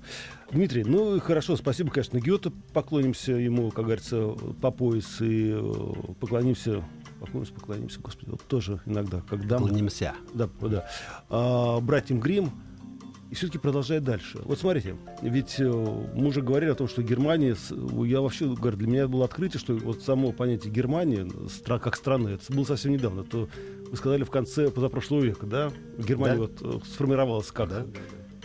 Дмитрий, 0.51 0.83
ну 0.83 1.21
хорошо, 1.21 1.57
спасибо, 1.57 1.91
конечно, 1.91 2.19
Гёте. 2.19 2.51
Поклонимся 2.73 3.33
ему, 3.33 3.71
как 3.71 3.85
говорится, 3.85 4.35
по 4.61 4.73
пояс 4.73 5.21
и 5.21 5.53
э, 5.53 6.15
поклонимся, 6.19 6.83
поклонимся, 7.21 7.53
поклонимся, 7.53 8.01
господи, 8.01 8.31
вот 8.31 8.43
тоже 8.49 8.81
иногда, 8.85 9.21
когда 9.29 9.61
мы... 9.61 9.69
Клонимся. 9.69 10.15
Да, 10.35 10.49
да. 10.61 10.89
А, 11.29 11.81
братьям 11.81 12.19
Грим 12.19 12.51
и 13.31 13.35
все-таки 13.35 13.59
продолжает 13.59 14.05
дальше. 14.05 14.41
Вот 14.45 14.59
смотрите, 14.59 14.97
ведь 15.23 15.57
э, 15.61 15.65
мы 16.15 16.29
уже 16.29 16.41
говорили 16.41 16.71
о 16.71 16.75
том, 16.75 16.89
что 16.89 17.03
Германия, 17.03 17.57
я 18.07 18.21
вообще 18.21 18.47
говорю, 18.55 18.77
для 18.77 18.87
меня 18.89 19.09
было 19.09 19.27
открытие, 19.27 19.61
что 19.61 19.75
вот 19.75 20.03
само 20.03 20.33
понятие 20.33 20.73
Германия 20.73 21.25
стра- 21.49 21.79
как 21.79 21.97
страны, 21.97 22.31
это 22.31 22.53
было 22.53 22.65
совсем 22.65 22.93
недавно. 22.93 23.25
То 23.25 23.49
вы 23.91 23.97
сказали 23.97 24.25
в 24.25 24.31
конце 24.31 24.71
позапрошлого 24.71 25.23
века, 25.23 25.47
да? 25.47 25.73
Германия 25.99 26.35
Да. 26.37 26.41
вот 26.41 26.63
э, 26.63 26.87
сформировалась 26.87 27.51
как 27.51 27.69
Да. 27.69 27.87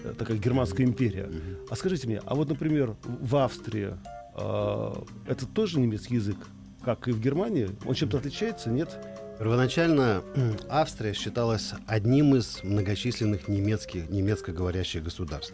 э, 0.04 0.14
такая 0.18 0.38
германская 0.38 0.86
империя. 0.86 1.32
А 1.70 1.76
скажите 1.76 2.08
мне, 2.08 2.22
а 2.26 2.36
вот, 2.36 2.50
например, 2.50 2.96
в 3.06 3.36
Австрии 3.38 3.94
а, 4.36 5.04
это 5.28 5.46
тоже 5.46 5.80
немецкий 5.80 6.16
язык, 6.16 6.38
как 6.84 7.08
и 7.08 7.12
в 7.12 7.22
Германии? 7.22 7.70
Он 7.86 7.94
чем-то 7.94 8.18
отличается, 8.18 8.70
нет? 8.72 8.98
Первоначально 9.44 10.24
Австрия 10.70 11.12
считалась 11.12 11.74
одним 11.86 12.34
из 12.34 12.64
многочисленных 12.64 13.50
немецких, 13.50 14.10
немецкоговорящих 14.10 15.04
государств. 15.04 15.54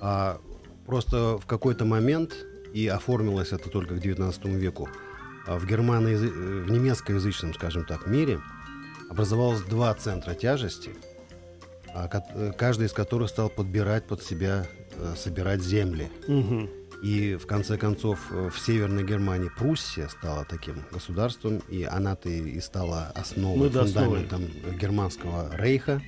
А 0.00 0.40
просто 0.84 1.38
в 1.38 1.46
какой-то 1.46 1.84
момент, 1.84 2.34
и 2.74 2.88
оформилось 2.88 3.52
это 3.52 3.70
только 3.70 3.94
к 3.94 4.04
XIX 4.04 4.58
веку, 4.58 4.88
а 5.46 5.56
в, 5.56 5.66
германоязы- 5.66 6.32
э, 6.34 6.62
в 6.64 6.70
немецкоязычном, 6.72 7.54
скажем 7.54 7.84
так, 7.84 8.08
мире 8.08 8.40
образовалось 9.08 9.60
два 9.60 9.94
центра 9.94 10.34
тяжести, 10.34 10.90
а, 11.94 12.10
э, 12.34 12.50
каждый 12.58 12.88
из 12.88 12.92
которых 12.92 13.28
стал 13.28 13.50
подбирать 13.50 14.08
под 14.08 14.20
себя, 14.20 14.66
э, 14.96 15.14
собирать 15.16 15.62
земли. 15.62 16.10
Мгм. 16.26 16.68
И 17.02 17.34
в 17.34 17.46
конце 17.46 17.76
концов 17.76 18.30
э, 18.30 18.48
в 18.48 18.58
Северной 18.60 19.02
Германии 19.02 19.50
Пруссия 19.58 20.06
стала 20.06 20.44
таким 20.44 20.76
государством, 20.92 21.60
и 21.68 21.82
она-то 21.82 22.28
и 22.28 22.60
стала 22.60 23.08
основой, 23.16 23.68
Ну 23.68 23.70
да, 23.70 23.82
основой. 23.82 24.20
фундаментом 24.20 24.78
германского 24.78 25.50
рейха. 25.56 26.00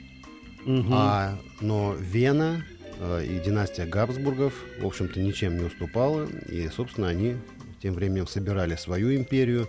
Мгм. 0.65 0.93
А, 0.93 1.37
но 1.61 1.95
Вена 1.99 2.65
э, 3.01 3.27
и 3.27 3.41
династия 3.41 3.87
Габсбургов, 3.87 4.55
в 4.81 4.87
общем-то, 4.87 5.19
ничем 5.19 5.59
не 5.59 5.65
уступала, 5.65 6.27
и, 6.27 6.69
собственно, 6.69 7.09
они 7.09 7.37
тем 7.83 7.95
временем 7.95 8.29
собирали 8.29 8.77
свою 8.77 9.17
империю. 9.17 9.69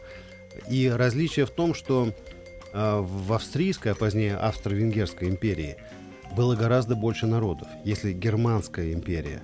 И 0.69 0.87
различие 0.87 1.47
в 1.47 1.51
том, 1.51 1.73
что 1.73 2.13
э, 2.71 2.99
в 3.01 3.33
австрийской, 3.33 3.93
а 3.93 3.95
позднее 3.95 4.35
австро-венгерской 4.37 5.27
империи 5.27 5.77
было 6.37 6.55
гораздо 6.55 6.95
больше 6.95 7.25
народов. 7.25 7.67
Если 7.83 8.13
германская 8.13 8.93
империя 8.93 9.41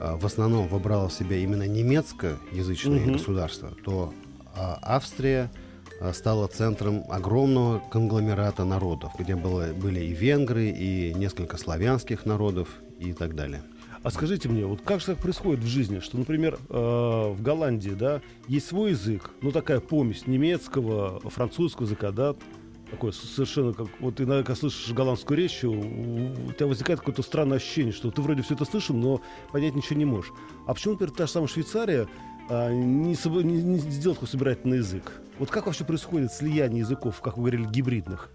в 0.00 0.26
основном 0.26 0.68
вобрала 0.68 1.08
в 1.08 1.12
себя 1.12 1.36
именно 1.36 1.66
немецкоязычные 1.66 3.02
Мгм. 3.02 3.12
государства, 3.14 3.72
то 3.84 4.12
а, 4.56 4.78
Австрия 4.82 5.50
а, 6.00 6.12
стала 6.12 6.46
центром 6.48 7.04
огромного 7.10 7.80
конгломерата 7.90 8.64
народов, 8.64 9.12
где 9.18 9.34
было, 9.36 9.72
были 9.72 10.00
и 10.00 10.12
венгры, 10.12 10.68
и 10.68 11.12
несколько 11.14 11.56
славянских 11.56 12.26
народов 12.26 12.68
и 12.98 13.12
так 13.12 13.34
далее. 13.34 13.62
А 14.02 14.10
скажите 14.10 14.48
мне, 14.48 14.64
вот 14.64 14.80
как 14.82 15.00
же 15.00 15.06
так 15.06 15.18
происходит 15.18 15.60
в 15.64 15.66
жизни, 15.66 15.98
что, 15.98 16.16
например, 16.18 16.58
э, 16.68 17.32
в 17.36 17.42
Голландии, 17.42 17.90
да, 17.90 18.20
есть 18.46 18.68
свой 18.68 18.90
язык, 18.90 19.30
ну 19.42 19.50
такая 19.50 19.80
помесь 19.80 20.26
немецкого, 20.28 21.20
французского 21.28 21.84
языка, 21.84 22.12
да, 22.12 22.36
такое 22.90 23.12
совершенно 23.12 23.72
как 23.72 23.88
вот 24.00 24.20
иногда 24.20 24.42
когда 24.42 24.54
слышишь 24.54 24.92
голландскую 24.92 25.36
речь, 25.36 25.62
у, 25.64 25.72
у 25.72 26.52
тебя 26.52 26.66
возникает 26.66 27.00
какое-то 27.00 27.22
странное 27.22 27.58
ощущение, 27.58 27.92
что 27.92 28.10
ты 28.10 28.22
вроде 28.22 28.42
все 28.42 28.54
это 28.54 28.64
слышал, 28.64 28.96
но 28.96 29.20
понять 29.52 29.74
ничего 29.74 29.96
не 29.98 30.04
можешь. 30.04 30.32
А 30.66 30.74
почему, 30.74 30.94
например, 30.94 31.14
та 31.14 31.26
же 31.26 31.32
самая 31.32 31.48
Швейцария 31.48 32.08
а, 32.48 32.70
не, 32.72 33.14
соб- 33.14 33.42
не- 33.42 33.62
не 33.62 33.78
сделала 33.78 34.16
такой 34.16 34.28
собирательный 34.28 34.78
язык? 34.78 35.12
Вот 35.38 35.50
как 35.50 35.66
вообще 35.66 35.84
происходит 35.84 36.32
слияние 36.32 36.80
языков, 36.80 37.20
как 37.20 37.36
вы 37.36 37.42
говорили, 37.44 37.66
гибридных? 37.66 38.30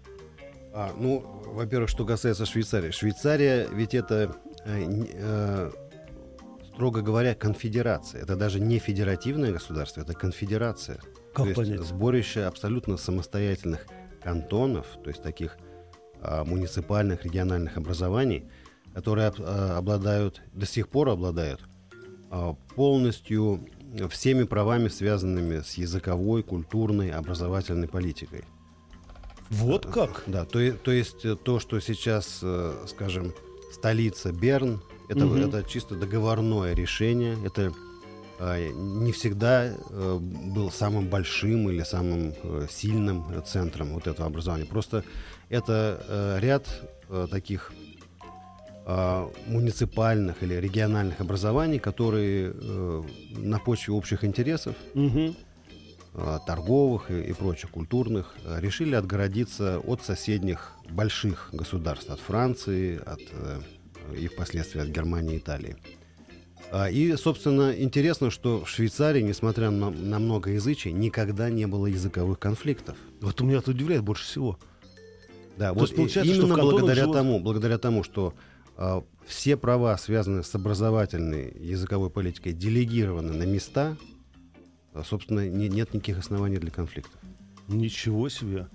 А, 0.72 0.92
ну, 0.98 1.24
во-первых, 1.46 1.88
что 1.88 2.04
касается 2.04 2.46
Швейцарии. 2.46 2.90
Швейцария 2.90 3.68
ведь 3.70 3.94
это, 3.94 4.36
э, 4.64 5.04
э, 5.12 5.70
строго 6.72 7.02
говоря, 7.02 7.34
конфедерация. 7.34 8.22
Это 8.22 8.36
даже 8.36 8.58
не 8.60 8.78
федеративное 8.78 9.52
государство, 9.52 10.00
это 10.00 10.14
конфедерация. 10.14 10.98
Как 11.32 11.44
то 11.44 11.44
есть 11.46 11.56
понять? 11.56 11.80
сборище 11.80 12.44
абсолютно 12.44 12.96
самостоятельных 12.96 13.86
кантонов, 14.24 14.86
то 15.04 15.10
есть 15.10 15.22
таких 15.22 15.56
а, 16.20 16.44
муниципальных 16.44 17.24
региональных 17.24 17.76
образований, 17.76 18.44
которые 18.94 19.32
а, 19.38 19.76
обладают, 19.78 20.42
до 20.52 20.66
сих 20.66 20.88
пор 20.88 21.10
обладают 21.10 21.60
а, 22.30 22.54
полностью 22.74 23.68
всеми 24.10 24.44
правами, 24.44 24.88
связанными 24.88 25.60
с 25.60 25.74
языковой, 25.74 26.42
культурной, 26.42 27.10
образовательной 27.12 27.86
политикой. 27.86 28.44
Вот 29.50 29.86
как? 29.86 30.24
Да, 30.26 30.44
то, 30.44 30.72
то 30.72 30.90
есть 30.90 31.24
э, 31.24 31.36
то, 31.36 31.60
что 31.60 31.78
сейчас, 31.80 32.40
э, 32.42 32.86
скажем, 32.88 33.32
столица 33.72 34.32
Берн, 34.32 34.82
это, 35.08 35.26
Мгм. 35.26 35.36
это 35.36 35.62
чисто 35.62 35.94
договорное 35.94 36.74
решение, 36.74 37.36
это 37.44 37.62
э, 37.62 37.72
не 38.40 39.12
всегда 39.12 39.66
э, 39.66 40.18
был 40.20 40.70
самым 40.70 41.06
большим 41.06 41.70
или 41.70 41.82
самым 41.82 42.34
э, 42.42 42.66
сильным 42.68 43.24
центром 43.44 43.94
вот 43.94 44.06
этого 44.06 44.26
образования. 44.26 44.66
Просто 44.66 45.04
это 45.48 46.04
э, 46.08 46.38
ряд 46.40 46.66
таких 47.30 47.72
э, 48.86 49.28
муниципальных 49.46 50.42
или 50.42 50.54
региональных 50.54 51.20
образований, 51.20 51.78
которые 51.78 52.52
на 53.36 53.58
почве 53.58 53.94
общих 53.94 54.24
интересов 54.24 54.74
э, 56.14 56.38
торговых 56.46 57.10
и, 57.10 57.20
и 57.22 57.32
прочих 57.32 57.70
культурных, 57.70 58.34
решили 58.58 58.96
отгородиться 58.96 59.78
от 59.78 60.02
соседних 60.02 60.72
больших 60.90 61.50
государств, 61.52 62.10
от 62.10 62.20
Франции, 62.20 63.00
от, 63.04 63.20
и 64.18 64.26
впоследствии 64.26 64.80
от 64.80 64.88
Германии 64.88 65.36
и 65.36 65.38
Италии. 65.38 65.76
А, 66.72 66.90
И, 66.90 67.14
собственно, 67.16 67.72
интересно, 67.76 68.30
что 68.30 68.64
в 68.64 68.68
Швейцарии, 68.68 69.22
несмотря 69.22 69.70
на, 69.70 69.90
на 69.90 70.18
многоязычие, 70.18 70.92
никогда 70.92 71.50
не 71.50 71.66
было 71.66 71.86
языковых 71.86 72.38
конфликтов. 72.38 72.96
Вот 73.20 73.40
меня 73.40 73.58
это 73.58 73.70
удивляет 73.70 74.02
больше 74.02 74.24
всего. 74.24 74.58
Да, 75.56 75.68
То 75.68 75.74
вот 75.74 75.82
есть 75.82 75.94
получается, 75.96 76.32
что 76.34 76.42
именно 76.42 76.54
кантонах 76.56 76.72
благодаря 76.80 77.02
живут- 77.02 77.16
тому, 77.16 77.40
благодаря 77.40 77.78
тому, 77.78 78.02
что 78.02 78.34
а, 78.76 79.04
все 79.24 79.56
права, 79.56 79.96
связанные 79.96 80.42
с 80.42 80.52
образовательной 80.54 81.52
языковой 81.60 82.10
политикой, 82.10 82.52
делегированы 82.52 83.32
на 83.32 83.44
места, 83.44 83.96
а, 84.92 85.04
собственно, 85.04 85.48
не- 85.48 85.68
нет 85.68 85.94
никаких 85.94 86.18
оснований 86.18 86.56
для 86.58 86.72
конфликтов. 86.72 87.20
Ничего 87.68 88.28
себе. 88.28 88.66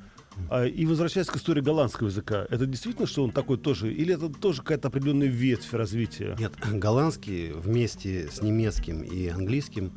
А, 0.49 0.65
и 0.65 0.85
возвращаясь 0.85 1.27
к 1.27 1.35
истории 1.35 1.61
голландского 1.61 2.07
языка, 2.07 2.45
это 2.49 2.65
действительно, 2.65 3.07
что 3.07 3.23
он 3.23 3.31
такой 3.31 3.57
тоже, 3.57 3.93
или 3.93 4.13
это 4.13 4.29
тоже 4.29 4.61
какая-то 4.61 4.87
определенная 4.87 5.27
ветвь 5.27 5.73
развития? 5.73 6.35
Нет, 6.39 6.53
голландский 6.71 7.51
вместе 7.51 8.29
с 8.31 8.41
немецким 8.41 9.01
и 9.01 9.27
английским 9.27 9.93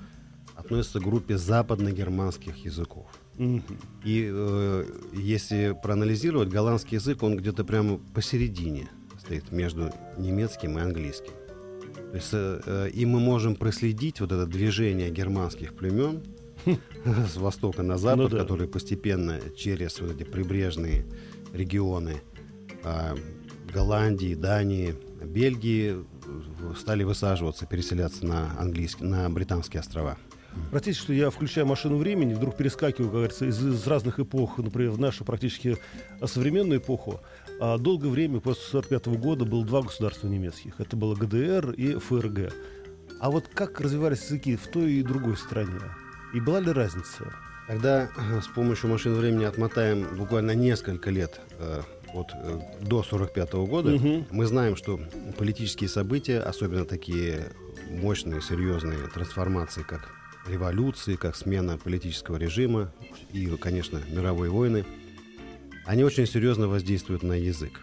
относится 0.55 1.01
к 1.01 1.05
группе 1.05 1.39
западно-германских 1.39 2.57
языков. 2.65 3.07
Мгм. 3.37 3.63
И 4.05 4.29
э, 4.31 4.85
если 5.15 5.77
проанализировать, 5.83 6.49
голландский 6.49 6.97
язык, 6.97 7.23
он 7.23 7.37
где-то 7.37 7.65
прямо 7.65 7.99
посередине 8.15 8.89
стоит 9.19 9.51
между 9.53 9.91
немецким 10.19 10.79
и 10.79 10.83
английским. 10.83 11.33
То 12.11 12.17
есть, 12.17 12.31
э, 12.33 12.61
э, 12.67 12.91
и 12.91 13.07
мы 13.07 13.21
можем 13.21 13.57
проследить 13.57 14.21
вот 14.21 14.33
это 14.33 14.47
движение 14.47 15.11
германских 15.11 15.75
племен 15.75 16.23
с 17.05 17.37
востока 17.37 17.83
на 17.83 17.99
запад, 17.99 18.19
Ну 18.19 18.29
да. 18.29 18.39
которые 18.39 18.69
постепенно 18.69 19.41
через 19.57 20.01
вот 20.01 20.13
эти 20.13 20.25
прибрежные 20.25 21.05
регионы 21.53 22.21
а, 22.85 23.17
Голландии, 23.73 24.35
Дании, 24.35 24.95
Бельгии 25.25 25.97
стали 26.79 27.05
высаживаться, 27.05 27.67
переселяться 27.67 28.27
на 28.27 28.59
английские, 28.59 29.09
на 29.09 29.29
британские 29.31 29.81
острова. 29.81 30.17
Простите, 30.71 30.99
что 30.99 31.13
я 31.15 31.31
включаю 31.31 31.67
машину 31.67 31.97
времени, 31.97 32.35
вдруг 32.35 32.57
перескакиваю, 32.57 33.09
как 33.09 33.15
говорится, 33.15 33.47
из, 33.47 33.65
из 33.65 33.87
разных 33.87 34.21
эпох, 34.21 34.59
например, 34.59 34.91
в 34.91 35.01
нашу 35.01 35.25
практически 35.25 35.79
современную 36.25 36.79
эпоху. 36.81 37.21
А 37.59 37.79
долгое 37.79 38.09
время, 38.09 38.41
после 38.41 38.63
1945 38.79 39.21
года, 39.21 39.45
было 39.47 39.65
два 39.65 39.83
государства 39.83 40.29
немецких. 40.29 40.79
Это 40.79 40.97
было 40.97 41.15
ГДР 41.15 41.71
и 41.71 41.95
ФРГ. 41.95 42.53
А 43.19 43.31
вот 43.31 43.49
как 43.49 43.81
развивались 43.81 44.25
языки 44.25 44.57
в 44.57 44.67
той 44.67 44.95
и 44.95 45.03
другой 45.03 45.37
стране? 45.37 45.81
И 46.33 46.41
была 46.41 46.61
ли 46.61 46.71
разница? 46.73 47.33
Когда 47.67 48.09
э, 48.17 48.41
с 48.41 48.49
помощью 48.49 48.91
машины 48.91 49.17
времени 49.17 49.45
отмотаем 49.45 50.17
буквально 50.17 50.53
несколько 50.55 51.11
лет 51.11 51.41
э, 51.59 51.83
от, 52.13 52.31
э, 52.35 52.61
до 52.81 53.03
45 53.03 53.53
года, 53.67 53.91
Мгм. 53.93 54.27
мы 54.31 54.47
знаем, 54.47 54.77
что 54.77 55.01
политические 55.39 55.89
события, 55.89 56.41
особенно 56.41 56.85
такие 56.85 57.53
мощные, 57.89 58.41
серьезные 58.43 59.07
трансформации, 59.09 59.83
как 59.83 60.09
революции, 60.49 61.15
как 61.17 61.37
смена 61.37 61.79
политического 61.79 62.37
режима 62.37 62.93
и, 63.33 63.47
конечно, 63.57 64.01
мировые 64.11 64.51
войны, 64.51 64.85
они 65.87 66.03
очень 66.05 66.27
серьезно 66.27 66.67
воздействуют 66.69 67.23
на 67.23 67.35
язык. 67.35 67.81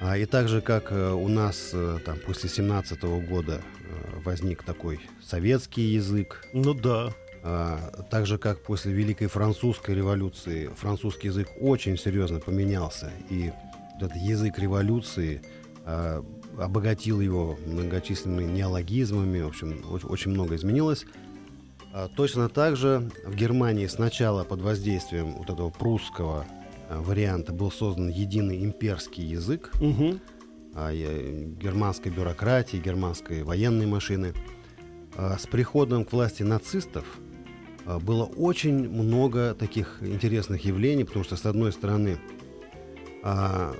А, 0.00 0.18
и 0.18 0.24
так 0.24 0.48
же, 0.48 0.60
как 0.60 0.90
у 0.90 1.28
нас 1.28 1.72
там, 2.04 2.18
после 2.18 2.48
17 2.50 3.00
года 3.28 3.60
э, 3.84 4.18
возник 4.24 4.64
такой 4.64 5.00
советский 5.22 5.82
язык, 5.82 6.44
Ну 6.52 6.74
да. 6.74 7.12
А, 7.44 8.04
так 8.08 8.26
же, 8.26 8.38
как 8.38 8.62
после 8.62 8.92
Великой 8.92 9.26
Французской 9.26 9.96
революции, 9.96 10.68
французский 10.76 11.28
язык 11.28 11.48
очень 11.60 11.98
серьезно 11.98 12.38
поменялся, 12.38 13.10
и 13.30 13.52
этот 13.96 14.14
язык 14.14 14.58
революции 14.60 15.42
а, 15.84 16.24
обогатил 16.56 17.20
его 17.20 17.58
многочисленными 17.66 18.48
неологизмами, 18.48 19.40
в 19.40 19.48
общем, 19.48 19.84
очень, 20.08 20.30
много 20.30 20.54
изменилось. 20.54 21.04
А, 21.92 22.08
точно 22.08 22.48
так 22.48 22.76
же 22.76 23.10
в 23.26 23.34
Германии 23.34 23.88
сначала 23.88 24.44
под 24.44 24.60
воздействием 24.60 25.32
вот 25.32 25.50
этого 25.50 25.70
прусского 25.70 26.46
варианта 26.88 27.52
был 27.52 27.72
создан 27.72 28.08
единый 28.08 28.62
имперский 28.64 29.24
язык, 29.24 29.72
э, 30.74 31.44
германской 31.60 32.12
бюрократии, 32.12 32.76
германской 32.76 33.42
военной 33.42 33.86
машины. 33.86 34.32
С 35.16 35.46
приходом 35.46 36.06
к 36.06 36.12
власти 36.12 36.42
нацистов 36.42 37.04
было 37.86 38.24
очень 38.24 38.88
много 38.88 39.54
таких 39.54 39.98
интересных 40.02 40.64
явлений, 40.64 41.04
потому 41.04 41.24
что, 41.24 41.36
с 41.36 41.44
одной 41.46 41.72
стороны, 41.72 42.18
а, 43.22 43.74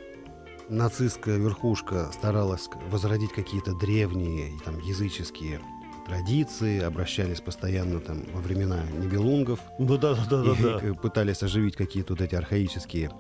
нацистская 0.69 1.37
верхушка 1.39 2.11
старалась 2.13 2.69
возродить 2.91 3.33
какие-то 3.33 3.75
древние 3.75 4.53
там, 4.65 4.79
языческие 4.81 5.61
традиции, 6.07 6.81
обращались 6.81 7.41
постоянно 7.41 8.01
там, 8.01 8.25
во 8.33 8.41
времена 8.41 8.81
нибелунгов, 8.99 9.61
Ну 9.79 9.97
да, 9.99 10.15
да, 10.15 10.25
да, 10.29 10.43
да, 10.43 10.53
и 10.53 10.63
да. 10.63 10.79
к- 10.81 11.01
пытались 11.01 11.43
оживить 11.43 11.77
какие-то 11.77 12.15
вот 12.15 12.23
эти 12.23 12.35
архаические 12.35 13.11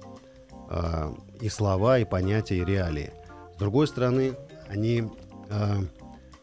а, 0.68 1.14
и 1.40 1.49
слова, 1.49 1.99
и 1.99 2.05
понятия, 2.05 2.59
и 2.59 2.64
реалии. 2.64 3.12
С 3.55 3.59
другой 3.59 3.87
стороны, 3.87 4.35
они 4.68 5.05
а, 5.51 5.79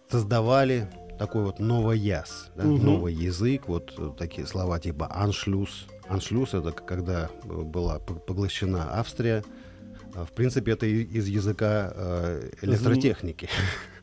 создавали 0.09 0.87
такой 1.19 1.43
вот 1.43 1.59
новояз, 1.59 2.49
да, 2.55 2.63
Мгм. 2.63 2.83
новый 2.85 3.13
язык, 3.13 3.67
вот 3.67 3.93
э, 3.97 4.11
такие 4.17 4.47
слова 4.47 4.79
типа 4.79 5.07
«аншлюс». 5.13 5.85
«Аншлюс»— 6.07 6.53
это 6.53 6.71
когда 6.71 7.29
э, 7.43 7.47
была 7.61 7.99
поглощена 7.99 8.97
Австрия. 8.97 9.43
А, 10.15 10.25
В 10.25 10.31
принципе, 10.31 10.71
это 10.71 10.85
из 10.87 11.27
языка 11.27 11.91
э, 11.93 12.49
электротехники. 12.63 13.49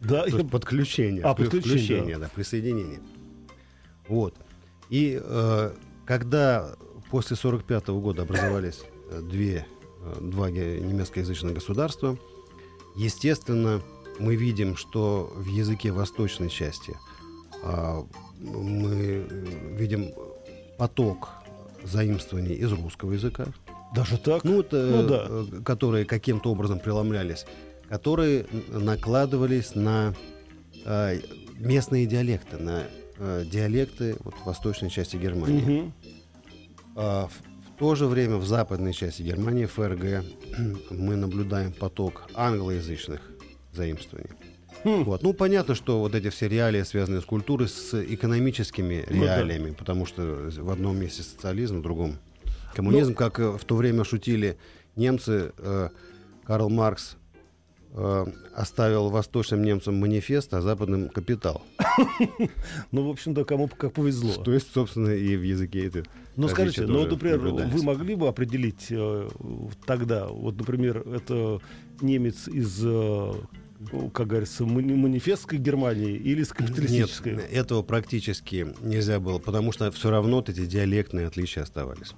Да, 0.00 0.24
я- 0.29 0.44
подключение. 0.44 1.24
А, 1.24 1.35
подключение, 1.35 1.62
включение, 1.79 2.18
да. 2.18 2.29
присоединение. 2.35 3.00
Вот. 4.09 4.35
И 4.90 5.18
э, 5.20 5.72
когда 6.05 6.76
после 7.11 7.35
45 7.37 7.88
года 7.88 8.22
образовались 8.22 8.83
две, 9.22 9.66
два 10.20 10.50
немецкоязычных 10.50 11.55
государства, 11.55 12.16
естественно, 12.94 13.81
мы 14.18 14.37
видим, 14.37 14.76
что 14.76 15.33
в 15.35 15.46
языке 15.46 15.92
восточной 15.92 16.50
части 16.50 16.96
а, 17.62 18.05
мы 18.38 19.26
э, 19.29 19.74
видим 19.76 20.12
поток 20.79 21.29
заимствований 21.83 22.55
из 22.55 22.72
русского 22.72 23.12
языка, 23.12 23.46
даже 23.94 24.18
так? 24.18 24.44
ну, 24.44 24.57
вот, 24.57 24.68
э, 24.72 24.90
Ну 24.90 25.09
да. 25.09 25.26
э, 25.29 25.62
которые 25.64 26.05
каким-то 26.05 26.50
образом 26.50 26.79
преломлялись, 26.79 27.46
которые 27.88 28.46
накладывались 28.68 29.74
на 29.74 30.14
э, 30.85 31.20
местные 31.59 32.07
диалекты, 32.07 32.59
на 32.59 32.85
э, 33.18 33.44
диалекты 33.50 34.16
вот, 34.22 34.35
восточной 34.44 34.90
части 34.90 35.16
Германии. 35.16 35.81
Мгм. 35.81 35.92
А 36.96 37.29
в 37.29 37.79
то 37.79 37.94
же 37.94 38.07
время 38.07 38.37
в 38.37 38.46
западной 38.46 38.92
части 38.92 39.22
Германии, 39.22 39.66
ФРГ, 39.66 40.24
мы 40.90 41.16
наблюдаем 41.16 41.72
поток 41.72 42.29
англоязычных 42.35 43.20
заимствований. 43.77 44.31
Хм. 44.85 45.05
Вот. 45.05 45.23
Ну, 45.23 45.33
понятно, 45.33 45.75
что 45.75 46.01
вот 46.01 46.15
эти 46.15 46.29
все 46.31 46.49
реалии, 46.49 46.83
связанные 46.83 47.21
с 47.21 47.25
культурой, 47.25 47.69
с 47.69 47.95
экономическими 47.95 49.05
Ну 49.09 49.25
да. 49.25 49.37
реалиями, 49.37 49.71
потому 49.73 50.07
что 50.07 50.51
в 50.51 50.71
одном 50.71 50.99
месте 50.99 51.23
социализм, 51.23 51.79
в 51.79 51.83
другом 51.83 52.17
коммунизм, 52.75 53.11
Ну. 53.11 53.17
как 53.17 53.41
э, 53.41 53.51
в 53.57 53.65
то 53.65 53.75
время 53.77 54.05
шутили 54.05 54.59
немцы, 54.97 55.53
э, 55.59 55.89
Карл 56.45 56.69
Маркс 56.69 57.17
э, 57.95 58.27
оставил 58.55 59.09
восточным 59.09 59.62
немцам 59.65 59.97
манифест, 59.99 60.53
а 60.55 60.61
западным 60.61 61.09
капитал. 61.09 61.62
Ну, 62.93 63.07
в 63.07 63.11
общем-то, 63.11 63.45
кому 63.47 63.69
как 63.69 63.95
повезло. 63.95 64.35
То 64.43 64.53
есть, 64.53 64.73
собственно, 64.73 65.09
и 65.11 65.35
в 65.37 65.43
языке 65.43 65.87
это 65.87 66.03
Ну, 66.37 66.47
скажите, 66.49 66.83
ну, 66.83 67.05
тоже 67.05 67.11
например, 67.12 67.39
вы 67.39 67.83
могли 67.83 68.15
бы 68.15 68.29
определить 68.29 68.89
э, 68.91 69.29
тогда, 69.87 70.27
вот, 70.27 70.59
например, 70.59 70.99
это 71.09 71.61
немец 72.03 72.49
из, 72.49 72.81
э, 72.85 72.89
ну, 72.89 73.47
как 74.12 74.27
говорится, 74.29 74.65
мани- 74.65 74.95
манифестской 74.95 75.59
Германии 75.59 76.15
или 76.17 76.43
из 76.43 76.49
капиталистической? 76.49 77.35
Нет, 77.37 77.49
этого 77.53 77.83
практически 77.83 78.75
нельзя 78.81 79.21
было, 79.21 79.39
потому 79.39 79.73
что 79.73 79.91
все 79.93 80.11
равно 80.11 80.37
вот 80.37 80.49
эти 80.49 80.67
диалектные 80.67 81.27
отличия 81.27 81.62
оставались. 81.62 82.12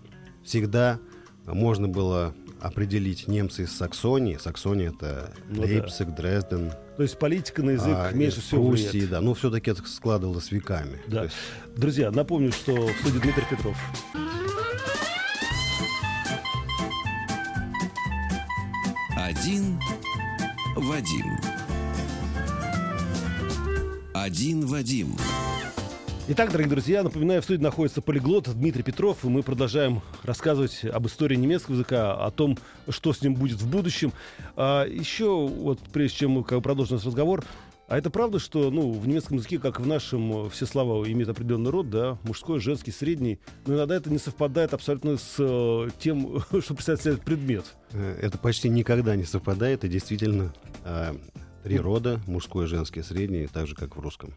Всегда 0.44 0.98
можно 1.46 1.88
было 1.88 2.34
определить 2.60 3.28
немцы 3.28 3.62
из 3.64 3.72
Саксонии. 3.72 4.36
Саксония 4.40 4.90
это 4.90 5.32
Ну 5.48 5.62
да. 5.62 5.68
Лейпциг, 5.68 6.14
Дрезден, 6.14 6.72
То 6.96 7.02
есть 7.02 7.18
политика 7.18 7.62
на 7.62 7.70
язык 7.70 7.94
а, 7.96 8.10
меньше 8.12 8.40
всего 8.40 8.66
Пруссии, 8.66 8.88
влияет. 8.90 9.10
да. 9.10 9.20
Ну, 9.20 9.34
все-таки 9.34 9.70
это 9.70 9.86
складывалось 9.86 10.50
веками. 10.50 10.98
Да. 11.06 11.24
Есть 11.24 11.36
Друзья, 11.76 12.10
напомню, 12.10 12.50
что 12.52 12.74
в 12.74 12.92
студии 13.00 13.18
Дмитрий 13.20 13.44
Петров. 13.48 13.76
Один 19.16 19.78
Вадим. 20.80 21.36
Один 24.14 24.64
Вадим. 24.66 25.16
Итак, 26.28 26.52
дорогие 26.52 26.70
друзья, 26.70 27.02
напоминаю, 27.02 27.40
в 27.40 27.44
студии 27.44 27.62
находится 27.62 28.00
полиглот 28.00 28.48
Дмитрий 28.54 28.84
Петров, 28.84 29.24
и 29.24 29.28
мы 29.28 29.42
продолжаем 29.42 30.02
рассказывать 30.22 30.84
об 30.84 31.06
истории 31.08 31.34
немецкого 31.34 31.74
языка, 31.74 32.14
о 32.14 32.30
том, 32.30 32.56
что 32.88 33.12
с 33.12 33.22
ним 33.22 33.34
будет 33.34 33.60
в 33.60 33.68
будущем. 33.68 34.12
А, 34.54 34.86
еще, 34.86 35.48
вот 35.48 35.80
прежде 35.92 36.18
чем 36.18 36.32
мы 36.32 36.44
продолжим 36.44 36.98
наш 36.98 37.06
разговор, 37.06 37.44
а 37.88 37.96
это 37.96 38.10
правда, 38.10 38.38
что 38.38 38.70
ну, 38.70 38.92
в 38.92 39.08
немецком 39.08 39.38
языке, 39.38 39.58
как 39.58 39.80
в 39.80 39.86
нашем, 39.86 40.46
э, 40.46 40.50
все 40.50 40.66
слова 40.66 41.10
имеют 41.10 41.30
определенный 41.30 41.70
род, 41.70 41.88
да, 41.88 42.18
мужской, 42.22 42.60
женский, 42.60 42.90
средний, 42.90 43.40
но 43.66 43.76
иногда 43.76 43.96
это 43.96 44.10
не 44.10 44.18
совпадает 44.18 44.74
абсолютно 44.74 45.16
с 45.16 45.36
э, 45.38 45.88
тем, 45.98 46.40
что 46.60 46.74
представляет 46.74 47.22
предмет. 47.22 47.64
э, 47.92 48.18
это 48.20 48.36
почти 48.36 48.68
никогда 48.68 49.16
не 49.16 49.24
совпадает, 49.24 49.84
и 49.84 49.88
действительно 49.88 50.52
а, 50.84 51.16
три 51.62 51.78
рода, 51.78 52.20
мужской, 52.26 52.66
женский, 52.66 53.02
средний, 53.02 53.46
так 53.46 53.66
же, 53.66 53.74
как 53.74 53.96
в 53.96 54.00
русском. 54.00 54.34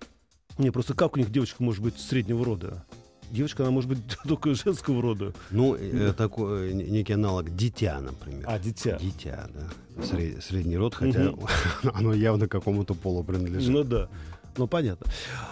Не, 0.58 0.72
просто 0.72 0.94
как 0.94 1.18
у 1.18 1.20
них 1.20 1.30
девочка 1.30 1.62
может 1.62 1.84
быть 1.84 2.00
среднего 2.00 2.46
рода? 2.46 2.86
Девочка, 3.32 3.64
она 3.64 3.72
может 3.72 3.90
быть 3.90 4.00
только 4.28 4.54
женского 4.54 5.02
рода. 5.02 5.34
Ну, 5.50 5.76
э, 5.76 6.14
такой 6.14 6.72
э, 6.72 6.74
некий 6.74 7.14
аналог 7.14 7.56
дитя, 7.56 8.00
например. 8.00 8.46
А, 8.48 8.60
дитя. 8.60 8.98
Дитя, 9.00 9.50
да. 9.54 10.04
Сред- 10.04 10.44
средний 10.44 10.78
род, 10.78 10.96
хотя 10.96 11.34
оно 11.94 12.14
явно 12.14 12.48
какому-то 12.48 12.94
полу 12.94 13.24
принадлежит. 13.24 13.70
Ну 13.70 13.84
да. 13.84 14.10
Ну, 14.58 14.68
понятно. 14.68 15.08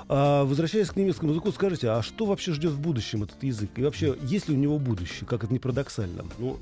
А, 0.07 0.43
возвращаясь 0.43 0.89
к 0.89 0.95
немецкому 0.95 1.31
языку, 1.31 1.51
скажите, 1.51 1.89
а 1.89 2.01
что 2.01 2.25
вообще 2.25 2.53
ждет 2.53 2.73
в 2.73 2.79
будущем 2.79 3.23
этот 3.23 3.41
язык? 3.43 3.69
И 3.77 3.83
вообще, 3.83 4.15
есть 4.21 4.49
ли 4.49 4.55
у 4.55 4.57
него 4.57 4.77
будущее, 4.77 5.25
как 5.25 5.43
это 5.43 5.53
не 5.53 5.59
парадоксально? 5.59 6.25
Ну, 6.37 6.59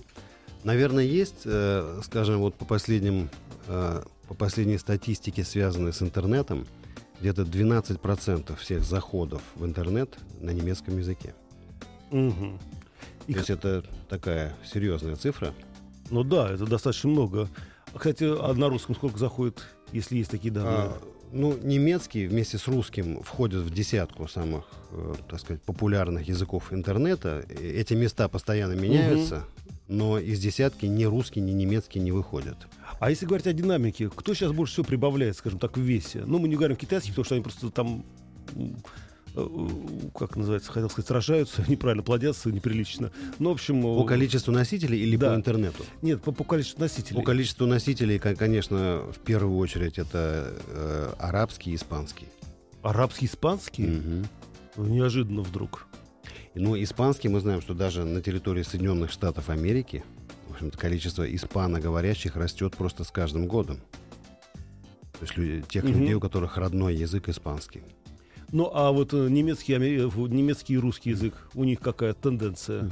наверное, 0.63 1.03
есть, 1.03 1.41
э, 1.45 2.01
скажем, 2.03 2.39
вот 2.39 2.55
по 2.55 2.65
последним, 2.65 3.29
э, 3.67 4.03
по 4.27 4.33
последней 4.33 4.77
статистике, 4.77 5.43
связанной 5.43 5.93
с 5.93 6.01
интернетом, 6.01 6.67
где-то 7.19 7.43
12% 7.43 8.55
всех 8.55 8.83
заходов 8.83 9.41
в 9.55 9.65
интернет 9.65 10.17
на 10.39 10.51
немецком 10.51 10.97
языке. 10.97 11.33
Мгм. 12.11 12.59
И 13.27 13.33
То 13.33 13.39
есть 13.39 13.49
это 13.49 13.83
такая 14.09 14.55
серьезная 14.65 15.15
цифра. 15.15 15.53
Ну 16.09 16.23
да, 16.23 16.51
это 16.51 16.65
достаточно 16.65 17.09
много. 17.09 17.49
А, 17.93 17.97
Кстати, 17.97 18.23
а 18.23 18.53
на 18.53 18.69
русском 18.69 18.95
сколько 18.95 19.17
заходит, 19.17 19.65
если 19.91 20.17
есть 20.17 20.31
такие 20.31 20.53
данные? 20.53 20.91
А, 20.91 20.97
ну, 21.31 21.57
немецкий 21.61 22.27
вместе 22.27 22.57
с 22.57 22.67
русским 22.67 23.21
входит 23.21 23.61
в 23.61 23.73
десятку 23.73 24.27
самых, 24.27 24.65
э, 24.91 25.15
так 25.29 25.39
сказать, 25.41 25.61
популярных 25.61 26.27
языков 26.27 26.71
интернета. 26.71 27.43
Эти 27.49 27.93
места 27.95 28.29
постоянно 28.29 28.73
меняются, 28.73 29.43
но 29.89 30.19
из 30.19 30.39
десятки 30.39 30.85
ни 30.85 31.03
русский, 31.03 31.41
ни 31.41 31.51
немецкий 31.51 31.99
не 31.99 32.13
выходят. 32.13 32.57
А 32.99 33.09
если 33.09 33.25
говорить 33.25 33.47
о 33.47 33.53
динамике, 33.53 34.09
кто 34.09 34.33
сейчас 34.33 34.51
больше 34.51 34.73
всего 34.73 34.85
прибавляет, 34.85 35.37
скажем 35.37 35.59
так, 35.59 35.77
в 35.77 35.81
весе? 35.81 36.23
Ну, 36.25 36.39
мы 36.39 36.47
не 36.47 36.55
говорим 36.55 36.75
китайский, 36.77 37.09
потому 37.11 37.25
что 37.25 37.35
они 37.35 37.43
просто 37.43 37.69
там, 37.69 38.03
м, 38.55 38.75
э, 39.35 40.09
как 40.17 40.35
называется, 40.35 40.71
хотел 40.71 40.89
сказать, 40.89 41.07
сражаются, 41.07 41.63
неправильно, 41.67 42.01
плодятся 42.03 42.49
неприлично. 42.51 43.11
Ну, 43.39 43.49
в 43.49 43.53
общем... 43.53 43.81
По 43.83 44.03
э, 44.03 44.07
количеству 44.07 44.51
носителей 44.51 44.99
или 44.99 45.15
Да. 45.15 45.31
по 45.33 45.35
интернету? 45.37 45.85
Нет, 46.01 46.21
по, 46.21 46.31
по 46.31 46.43
количеству 46.43 46.79
носителей. 46.81 47.19
По 47.19 47.23
количеству 47.25 47.67
носителей, 47.67 48.17
ко- 48.17 48.35
конечно, 48.35 49.03
в 49.13 49.19
первую 49.19 49.57
очередь 49.57 49.99
это 49.99 50.53
э, 50.67 51.13
арабский 51.19 51.71
и 51.71 51.75
испанский. 51.75 52.27
Арабский, 52.81 53.25
испанский? 53.27 53.83
Ну, 54.75 54.85
Неожиданно 54.85 55.41
вдруг. 55.41 55.87
Ну, 56.55 56.81
испанский 56.81 57.29
мы 57.29 57.39
знаем, 57.41 57.61
что 57.61 57.73
даже 57.75 58.05
на 58.05 58.21
территории 58.21 58.63
Соединенных 58.63 59.11
Штатов 59.11 59.49
Америки 59.49 60.03
общем-то, 60.57 60.77
количество 60.77 61.23
испаноговорящих 61.35 62.35
растет 62.35 62.75
просто 62.75 63.03
с 63.03 63.11
каждым 63.11 63.47
годом. 63.47 63.77
То 65.13 65.21
есть 65.21 65.37
люди- 65.37 65.63
тех 65.69 65.83
Мгм. 65.83 65.93
людей, 65.99 66.13
у 66.15 66.19
которых 66.19 66.57
родной 66.57 66.95
язык 66.95 67.29
испанский. 67.29 67.83
Ну, 68.51 68.69
а 68.73 68.91
вот 68.91 69.13
э, 69.13 69.27
немецкий, 69.29 69.73
э, 69.73 69.77
немецкий 69.79 70.73
и 70.73 70.77
русский 70.77 71.09
язык, 71.11 71.33
у 71.53 71.63
них 71.63 71.79
какая 71.79 72.13
тенденция? 72.13 72.89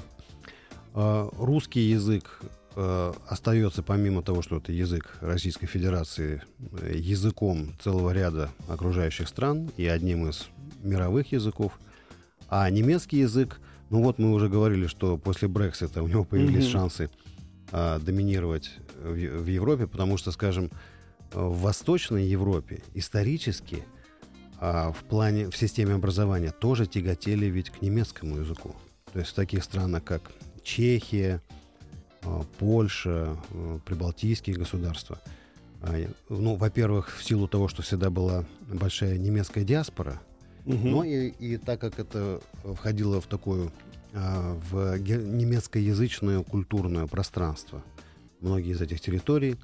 А, 0.93 1.29
Русский 1.37 1.81
язык 1.81 2.41
э, 2.77 3.13
остается, 3.29 3.81
помимо 3.83 4.21
того, 4.21 4.41
что 4.41 4.57
это 4.57 4.71
язык 4.73 5.17
Российской 5.21 5.65
Федерации, 5.67 6.41
языком 6.93 7.73
целого 7.81 8.11
ряда 8.11 8.49
окружающих 8.67 9.27
стран 9.29 9.69
и 9.77 9.85
одним 9.87 10.27
из 10.29 10.47
мировых 10.83 11.31
языков. 11.31 11.71
А 12.49 12.69
немецкий 12.69 13.19
язык, 13.19 13.59
ну 13.89 14.03
вот 14.03 14.19
мы 14.19 14.33
уже 14.33 14.49
говорили, 14.49 14.87
что 14.87 15.17
после 15.17 15.47
Брексита 15.47 16.03
у 16.03 16.07
него 16.07 16.25
появились 16.25 16.65
Мгм. 16.65 16.71
шансы 16.71 17.09
а, 17.71 17.99
доминировать 17.99 18.71
в, 19.01 19.13
в 19.13 19.47
Европе, 19.47 19.87
потому 19.87 20.17
что, 20.17 20.31
скажем, 20.31 20.65
э, 21.31 21.39
в 21.39 21.59
Восточной 21.61 22.25
Европе 22.25 22.81
исторически 22.93 23.83
а, 24.59 24.91
в 24.91 25.03
плане, 25.03 25.49
в 25.49 25.57
системе 25.57 25.95
образования 25.95 26.51
тоже 26.51 26.85
тяготели 26.85 27.45
ведь 27.47 27.69
к 27.69 27.81
немецкому 27.81 28.37
языку. 28.37 28.75
То 29.11 29.19
есть 29.19 29.31
в 29.31 29.35
таких 29.35 29.63
странах, 29.63 30.03
как 30.03 30.31
Чехия, 30.63 31.41
а, 32.23 32.43
Польша, 32.59 33.37
а, 33.51 33.79
прибалтийские 33.85 34.55
государства. 34.55 35.19
Ну, 36.29 36.55
во-первых, 36.55 37.15
в 37.15 37.23
силу 37.23 37.47
того, 37.47 37.67
что 37.67 37.83
всегда 37.83 38.09
была 38.09 38.43
большая 38.67 39.19
немецкая 39.19 39.63
диаспора, 39.63 40.19
Мгм. 40.63 40.89
но 40.89 41.03
и, 41.03 41.27
и 41.27 41.57
так 41.57 41.79
как 41.79 41.99
это 41.99 42.41
входило 42.63 43.21
в 43.21 43.27
такую 43.27 43.71
в 44.15 44.97
ге- 44.99 45.17
немецкоязычное 45.17 46.41
культурное 46.43 47.05
пространство, 47.05 47.83
многие 48.39 48.71
из 48.71 48.81
этих 48.81 49.01
территорий, 49.01 49.57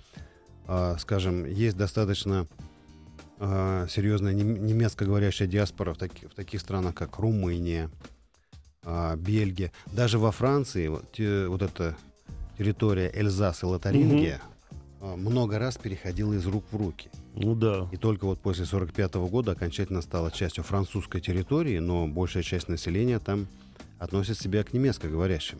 а, 0.67 0.97
скажем, 0.99 1.45
есть 1.45 1.77
достаточно 1.77 2.47
а, 3.39 3.87
серьезная 3.87 4.33
нем- 4.33 4.65
немецкоговорящая 4.65 5.47
диаспора 5.47 5.93
в, 5.93 5.97
таки- 5.97 6.27
в 6.27 6.33
таких 6.33 6.59
странах, 6.59 6.95
как 6.95 7.17
Румыния, 7.17 7.89
Бельгия. 9.17 9.71
Даже 9.91 10.17
во 10.19 10.31
Франции 10.31 10.87
вот, 10.87 11.05
вот 11.17 11.61
эта 11.61 11.95
территория 12.57 13.11
Эльзас 13.13 13.63
и 13.63 13.65
Лотарингия 13.65 14.41
а, 14.99 15.15
много 15.15 15.59
раз 15.59 15.77
переходила 15.77 16.33
из 16.33 16.45
рук 16.45 16.65
в 16.71 16.75
руки. 16.75 17.09
Ну 17.35 17.55
да. 17.55 17.87
И 17.91 17.97
только 17.97 18.25
вот 18.25 18.39
после 18.39 18.65
1945 18.65 19.31
года 19.31 19.51
окончательно 19.53 20.01
стала 20.01 20.29
частью 20.29 20.63
французской 20.63 21.21
территории, 21.21 21.79
но 21.79 22.07
большая 22.07 22.43
часть 22.43 22.67
населения 22.67 23.19
там 23.19 23.47
относит 24.01 24.39
себя 24.39 24.63
к 24.63 24.73
немецкоговорящим. 24.73 25.59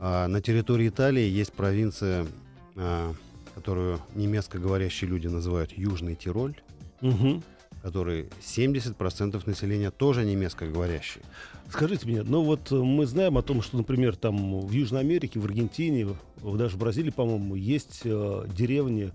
А 0.00 0.26
на 0.26 0.42
территории 0.42 0.88
Италии 0.88 1.22
есть 1.28 1.52
провинция, 1.52 2.26
а, 2.74 3.14
которую 3.54 4.00
немецкоговорящие 4.16 5.08
люди 5.08 5.28
называют 5.28 5.70
Южный 5.72 6.16
Тироль, 6.16 6.56
Мгм. 7.00 7.42
который 7.82 8.28
70% 8.40 9.46
населения 9.46 9.92
тоже 9.92 10.24
немецкоговорящие. 10.24 11.22
Скажите 11.70 12.06
мне, 12.08 12.22
ну 12.24 12.42
вот 12.42 12.72
э, 12.72 12.74
мы 12.74 13.06
знаем 13.06 13.38
о 13.38 13.42
том, 13.42 13.62
что, 13.62 13.76
например, 13.76 14.16
там 14.16 14.60
в 14.60 14.70
Южной 14.72 15.00
Америке, 15.00 15.38
в 15.38 15.44
Аргентине, 15.44 16.08
даже 16.42 16.76
в 16.76 16.80
Бразилии, 16.80 17.10
по-моему, 17.10 17.54
есть 17.54 18.00
э, 18.04 18.44
деревни 18.56 19.12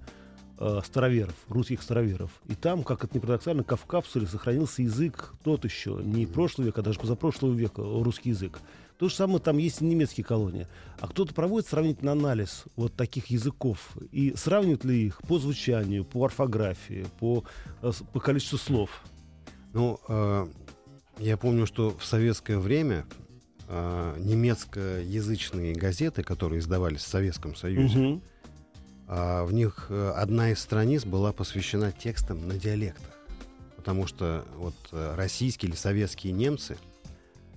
э, 0.60 0.80
староверов, 0.86 1.36
русских 1.50 1.82
староверов. 1.82 2.32
И 2.48 2.56
там, 2.56 2.84
как 2.84 3.04
это 3.04 3.16
ни 3.16 3.20
парадоксально, 3.20 3.64
в 3.64 3.86
капсуле 3.86 4.28
сохранился 4.28 4.82
язык 4.82 5.34
тот 5.44 5.66
еще, 5.66 6.00
не 6.04 6.26
прошлого 6.26 6.68
века, 6.68 6.82
а 6.82 6.84
даже 6.84 7.00
позапрошлого 7.00 7.54
века, 7.54 7.82
русский 7.82 8.30
язык. 8.30 8.60
То 8.98 9.10
же 9.10 9.16
самое 9.16 9.40
там 9.40 9.58
есть 9.60 9.82
и 9.82 9.86
немецкие 9.86 10.26
колонии. 10.26 10.68
А 11.00 11.08
кто-то 11.08 11.34
проводит 11.34 11.70
сравнительный 11.70 12.14
анализ 12.14 12.64
вот 12.76 12.96
таких 12.96 13.28
языков 13.28 13.96
и 14.12 14.34
сравнивает 14.36 14.84
ли 14.86 15.06
их 15.06 15.22
по 15.22 15.38
звучанию, 15.38 16.04
по 16.04 16.26
орфографии, 16.26 17.06
по, 17.20 17.44
э, 17.84 17.92
по 18.12 18.20
количеству 18.20 18.58
слов? 18.58 19.04
Ну, 19.74 20.00
э, 20.08 20.48
я 21.20 21.38
помню, 21.38 21.68
что 21.68 21.96
в 21.96 22.04
советское 22.06 22.58
время 22.58 23.06
э, 23.68 24.16
немецкоязычные 24.20 25.76
газеты, 25.76 26.24
которые 26.24 26.60
издавались 26.60 27.02
в 27.02 27.08
Советском 27.08 27.56
Союзе, 27.56 28.00
Мгм. 28.00 28.22
А, 29.08 29.46
в 29.46 29.54
них 29.54 29.88
э, 29.90 30.12
одна 30.16 30.52
из 30.52 30.60
страниц 30.60 31.06
была 31.06 31.32
посвящена 31.32 31.92
текстам 31.92 32.48
на 32.48 32.56
диалектах. 32.56 33.14
Потому 33.78 34.06
что 34.06 34.46
вот 34.56 34.76
э, 34.92 35.16
российские 35.16 35.70
или 35.70 35.78
советские 35.78 36.34
немцы, 36.34 36.78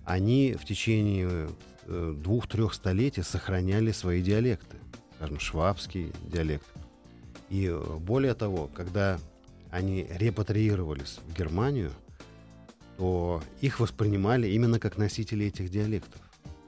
они 0.04 0.54
в 0.54 0.64
течение 0.64 1.50
э, 1.86 2.14
двух-трех 2.16 2.72
столетий 2.72 3.22
сохраняли 3.22 3.90
свои 3.90 4.22
диалекты. 4.22 4.76
Скажем, 5.16 5.40
швабский 5.40 6.12
диалект. 6.22 6.66
И 7.50 7.76
более 7.98 8.34
того, 8.34 8.70
когда 8.72 9.18
они 9.70 10.06
репатриировались 10.08 11.18
в 11.26 11.36
Германию, 11.36 11.90
то 12.96 13.42
их 13.60 13.80
воспринимали 13.80 14.48
именно 14.48 14.78
как 14.78 14.96
носители 14.98 15.46
этих 15.46 15.68
диалектов. 15.68 16.20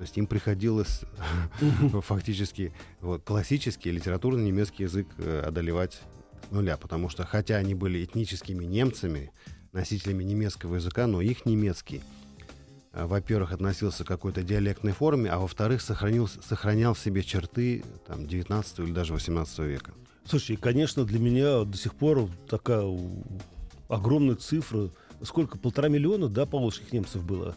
То 0.03 0.05
есть 0.05 0.19
им 0.19 0.27
приходилось 0.27 1.03
фактически 2.03 2.73
вот, 3.01 3.23
классический 3.23 3.93
литературный 3.93 4.43
немецкий 4.43 4.83
язык 4.83 5.07
э, 5.17 5.45
одолевать 5.47 6.01
нуля, 6.51 6.77
потому 6.77 7.09
что 7.09 7.25
хотя 7.25 7.55
они 7.55 7.77
были 7.77 8.05
этническими 8.05 8.65
немцами, 8.65 9.31
носителями 9.71 10.25
немецкого 10.25 10.75
языка, 10.75 11.07
но 11.07 11.21
их 11.21 11.47
немецкий, 11.47 12.03
э, 12.93 13.07
во-первых, 13.07 13.53
относился 13.53 14.03
к 14.03 14.09
какой-то 14.09 14.43
диалектной 14.43 14.91
форме, 14.91 15.31
а 15.31 15.38
во-вторых, 15.38 15.81
сохранил, 15.81 16.27
сохранял 16.27 16.95
в 16.95 16.99
себе 16.99 17.23
черты 17.23 17.85
там, 18.05 18.27
19 18.27 18.81
или 18.81 18.91
даже 18.91 19.12
18 19.12 19.59
века. 19.61 19.95
Слушай, 20.25 20.57
конечно, 20.57 21.05
для 21.05 21.21
меня 21.21 21.62
до 21.62 21.79
сих 21.79 21.95
пор 21.95 22.29
такая 22.49 22.85
огромная 23.87 24.35
цифра. 24.35 24.91
Сколько? 25.23 25.59
Полтора 25.59 25.88
миллиона, 25.88 26.27
да, 26.27 26.45
поволжских 26.45 26.93
немцев 26.93 27.23
было? 27.23 27.55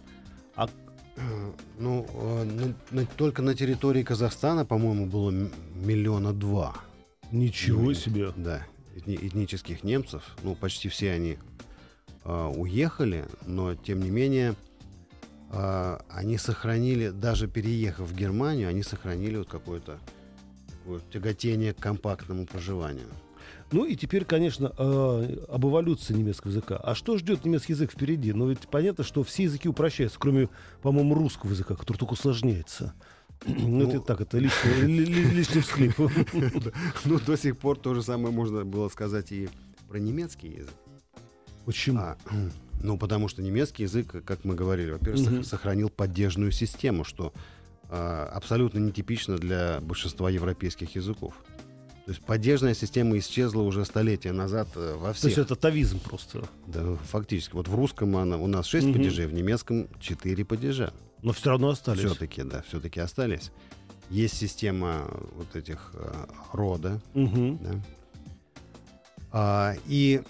А 0.55 0.69
Ну, 1.79 2.05
э, 2.13 2.43
на- 2.43 2.75
на- 3.01 3.05
только 3.05 3.41
на 3.41 3.53
территории 3.53 4.03
Казахстана, 4.03 4.65
по-моему, 4.65 5.05
было 5.07 5.31
миллиона 5.31 6.33
два. 6.33 6.75
ничего 7.31 7.81
Ну, 7.81 7.93
себе. 7.93 8.31
Да, 8.35 8.65
этни- 8.95 9.19
этнических 9.27 9.83
немцев. 9.83 10.23
Ну, 10.43 10.55
почти 10.55 10.87
все 10.89 11.11
они 11.11 11.37
а, 12.23 12.49
уехали, 12.49 13.25
но 13.45 13.75
тем 13.75 14.01
не 14.01 14.09
менее 14.09 14.55
а, 15.51 16.01
они 16.09 16.37
сохранили, 16.37 17.09
даже 17.09 17.47
переехав 17.47 18.07
в 18.09 18.15
Германию, 18.15 18.69
они 18.69 18.83
сохранили 18.83 19.37
вот 19.37 19.47
какое-то 19.49 19.99
такое 20.69 21.01
тяготение 21.11 21.73
к 21.73 21.77
компактному 21.77 22.45
проживанию. 22.45 23.07
Ну 23.71 23.83
и 23.85 23.95
теперь, 23.95 24.25
конечно, 24.25 24.71
э, 24.77 25.37
об 25.49 25.65
эволюции 25.65 26.13
немецкого 26.13 26.51
языка. 26.51 26.77
А 26.77 26.93
что 26.95 27.17
ждет 27.17 27.45
немецкий 27.45 27.73
язык 27.73 27.91
впереди? 27.91 28.31
Ну 28.31 28.47
ведь 28.49 28.59
понятно, 28.69 29.03
что 29.03 29.23
все 29.23 29.43
языки 29.43 29.67
упрощаются, 29.67 30.19
кроме, 30.19 30.49
по-моему, 30.81 31.15
русского 31.15 31.51
языка, 31.51 31.75
который 31.75 31.97
только 31.97 32.13
усложняется. 32.13 32.93
Ну, 33.47 33.87
это 33.89 33.99
так, 33.99 34.21
это 34.21 34.37
лишний, 34.37 34.71
ли- 34.85 35.05
ли- 35.05 35.23
лишний 35.31 35.61
всхлип. 35.61 35.93
Ну, 37.05 37.19
до 37.19 37.35
сих 37.37 37.57
пор 37.57 37.77
то 37.77 37.93
же 37.93 38.01
самое 38.01 38.33
можно 38.33 38.63
было 38.63 38.87
сказать 38.89 39.31
и 39.31 39.49
про 39.89 39.97
немецкий 39.99 40.47
язык. 40.49 40.73
Почему? 41.65 41.99
А, 41.99 42.17
ну, 42.81 42.97
потому 42.97 43.27
что 43.27 43.41
немецкий 43.41 43.83
язык, 43.83 44.23
как 44.23 44.45
мы 44.45 44.55
говорили, 44.55 44.91
во-первых, 44.91 45.45
сохранил 45.45 45.89
поддержную 45.89 46.51
систему, 46.51 47.03
что 47.03 47.33
а, 47.89 48.29
абсолютно 48.33 48.79
нетипично 48.79 49.37
для 49.37 49.79
большинства 49.81 50.29
европейских 50.29 50.95
языков. 50.95 51.33
То 52.05 52.11
есть 52.11 52.21
поддержная 52.23 52.75
система 52.75 53.17
исчезла 53.17 53.61
уже 53.63 53.83
столетия 53.83 54.31
назад 54.31 54.67
э, 54.75 54.93
во 54.95 55.07
То 55.07 55.09
есть 55.09 55.19
всех. 55.21 55.37
это 55.39 55.55
тавизм 55.55 55.99
просто. 55.99 56.43
Да, 56.67 56.95
фактически. 57.09 57.53
Вот 57.55 57.67
в 57.67 57.73
русском 57.73 58.15
она, 58.17 58.37
у 58.37 58.45
нас 58.47 58.67
6 58.67 58.85
Мгм. 58.87 58.93
падежей, 58.97 59.25
в 59.25 59.33
немецком 59.33 59.87
4 59.99 60.45
падежа. 60.45 60.93
Но 61.23 61.33
все 61.33 61.49
равно 61.49 61.69
остались. 61.69 62.01
Все-таки, 62.01 62.43
да, 62.43 62.61
все-таки 62.67 62.99
остались. 62.99 63.51
Есть 64.11 64.37
система 64.37 65.07
вот 65.35 65.55
этих 65.55 65.91
э, 65.95 66.13
рода, 66.53 67.01
Мгм. 67.15 67.57
да. 67.57 67.71
А, 69.31 69.73
и 69.87 70.21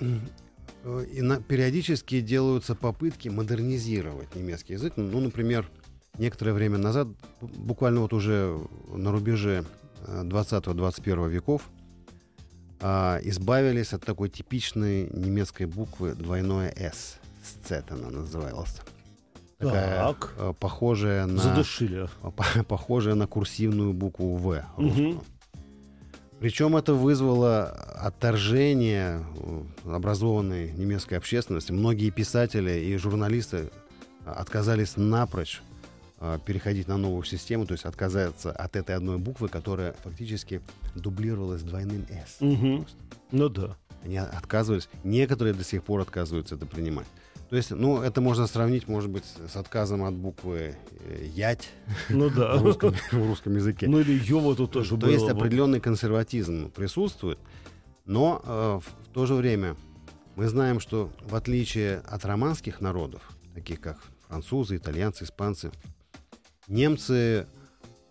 э, 0.84 1.06
и 1.14 1.22
на- 1.22 1.42
периодически 1.42 2.22
делаются 2.22 2.74
попытки 2.76 3.28
модернизировать 3.30 4.34
немецкий 4.36 4.74
язык. 4.74 4.94
Ну, 4.96 5.20
например, 5.20 5.70
некоторое 6.18 6.54
время 6.54 6.78
назад, 6.78 7.08
бу- 7.42 7.58
буквально 7.58 8.00
вот 8.02 8.14
уже 8.14 8.58
на 8.88 9.12
рубеже 9.12 9.66
э, 9.66 9.85
20-21 10.06 11.30
веков, 11.30 11.70
а, 12.82 13.20
избавились 13.24 13.94
от 13.94 14.04
такой 14.06 14.30
типичной 14.30 15.10
немецкой 15.12 15.66
буквы 15.66 16.14
двойное 16.14 16.74
«с». 16.78 17.18
«Сцет» 17.44 17.86
она 17.92 18.10
называлась. 18.10 18.78
Такая, 19.58 20.08
Так. 20.14 20.34
э, 20.38 20.54
похожая 20.60 21.26
на... 21.28 21.42
Задушили. 21.42 22.10
по- 22.22 22.64
похожая 22.64 23.16
на 23.16 23.28
курсивную 23.28 23.94
букву 23.94 24.36
В. 24.36 24.64
Русскую. 24.78 25.22
Причем 26.40 26.76
это 26.76 26.94
вызвало 26.94 27.66
отторжение 27.66 29.26
образованной 29.86 30.72
немецкой 30.74 31.14
общественности. 31.16 31.72
Многие 31.72 32.10
писатели 32.10 32.72
и 32.72 32.98
журналисты 32.98 33.72
отказались 34.26 34.98
напрочь 34.98 35.62
переходить 36.46 36.88
на 36.88 36.98
новую 36.98 37.24
систему, 37.24 37.66
то 37.66 37.74
есть 37.74 37.86
отказаться 37.86 38.52
от 38.52 38.76
этой 38.76 38.96
одной 38.96 39.18
буквы, 39.18 39.48
которая 39.50 39.94
фактически 40.04 40.62
дублировалась 40.96 41.62
двойным 41.64 42.06
«с». 42.10 42.42
Мгм. 42.42 42.86
Ну 43.32 43.50
да. 43.50 43.78
Они 44.04 44.18
отказывались. 44.18 44.88
Некоторые 45.04 45.54
до 45.54 45.64
сих 45.64 45.84
пор 45.84 46.02
отказываются 46.02 46.56
это 46.56 46.66
принимать. 46.66 47.08
То 47.50 47.56
есть, 47.58 47.72
ну, 47.72 48.02
это 48.02 48.22
можно 48.22 48.48
сравнить, 48.48 48.88
может 48.88 49.10
быть, 49.10 49.24
с 49.52 49.56
отказом 49.56 50.04
от 50.04 50.16
буквы 50.16 50.76
э, 51.08 51.26
«ять» 51.36 51.70
Ну 52.10 52.30
да. 52.30 52.58
в 52.58 52.64
русском, 52.64 52.94
в 53.12 53.14
русском 53.14 53.56
языке. 53.56 53.88
Ну 53.88 54.00
или 54.00 54.14
Йова 54.14 54.56
тут 54.56 54.72
тоже 54.72 54.92
То 54.92 54.98
было. 54.98 55.10
есть 55.12 55.30
определенный 55.30 55.80
консерватизм 55.80 56.72
присутствует, 56.72 57.38
но 58.06 58.42
э, 58.44 58.80
в 58.84 59.14
то 59.14 59.26
же 59.26 59.36
время 59.36 59.76
мы 60.36 60.48
знаем, 60.48 60.80
что 60.80 61.12
в 61.22 61.36
отличие 61.36 62.00
от 62.00 62.26
романских 62.26 62.82
народов, 62.82 63.22
таких 63.54 63.80
как 63.80 64.00
французы, 64.28 64.78
итальянцы, 64.78 65.24
испанцы, 65.24 65.72
немцы 66.68 67.48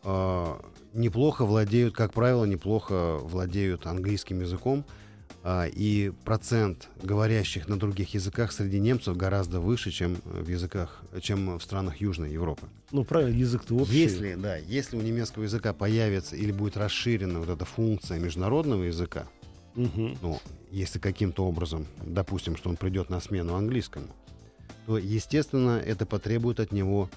э, 0.03 0.55
неплохо 0.93 1.45
владеют, 1.45 1.95
как 1.95 2.13
правило, 2.13 2.45
неплохо 2.45 3.19
владеют 3.19 3.87
английским 3.87 4.41
языком, 4.41 4.85
а, 5.47 5.67
и 5.67 6.11
процент 6.25 6.89
говорящих 7.03 7.69
на 7.69 7.79
других 7.79 8.15
языках 8.15 8.51
среди 8.51 8.81
немцев 8.81 9.15
гораздо 9.15 9.61
выше, 9.61 9.91
чем 9.91 10.17
в 10.25 10.49
языках, 10.49 11.03
чем 11.21 11.59
в 11.59 11.63
странах 11.63 11.99
Южной 12.01 12.33
Европы. 12.33 12.67
Ну 12.93 13.05
правильно, 13.05 13.37
язык-то 13.37 13.75
общий. 13.75 13.95
Если, 13.95 14.37
да, 14.37 14.57
если 14.57 14.97
у 14.97 15.03
немецкого 15.03 15.43
языка 15.43 15.75
появится 15.75 16.35
или 16.35 16.51
будет 16.51 16.79
расширена 16.79 17.41
вот 17.41 17.51
эта 17.51 17.67
функция 17.67 18.19
международного 18.19 18.85
языка, 18.85 19.27
Мгм. 19.75 20.17
ну, 20.23 20.41
если 20.71 20.99
каким-то 20.99 21.45
образом, 21.45 21.87
допустим, 22.03 22.57
что 22.57 22.71
он 22.71 22.77
придет 22.77 23.11
на 23.11 23.21
смену 23.21 23.55
английскому, 23.55 24.07
то, 24.87 24.97
естественно, 24.97 25.79
это 25.79 26.07
потребует 26.07 26.59
от 26.59 26.73
него 26.73 27.11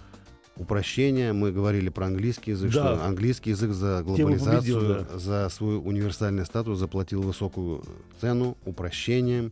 упрощения. 0.60 1.34
Мы 1.34 1.52
говорили 1.52 1.90
про 1.90 2.08
английский 2.08 2.52
язык, 2.52 2.72
Да. 2.74 2.96
что 2.96 3.06
английский 3.06 3.52
язык 3.52 3.72
за 3.72 4.04
глобализацию, 4.04 4.80
победил, 4.80 5.06
да. 5.12 5.18
за 5.20 5.50
свой 5.50 5.78
универсальный 5.78 6.46
статус 6.46 6.80
заплатил 6.80 7.22
высокую 7.22 7.84
цену 8.22 8.58
упрощением 8.66 9.52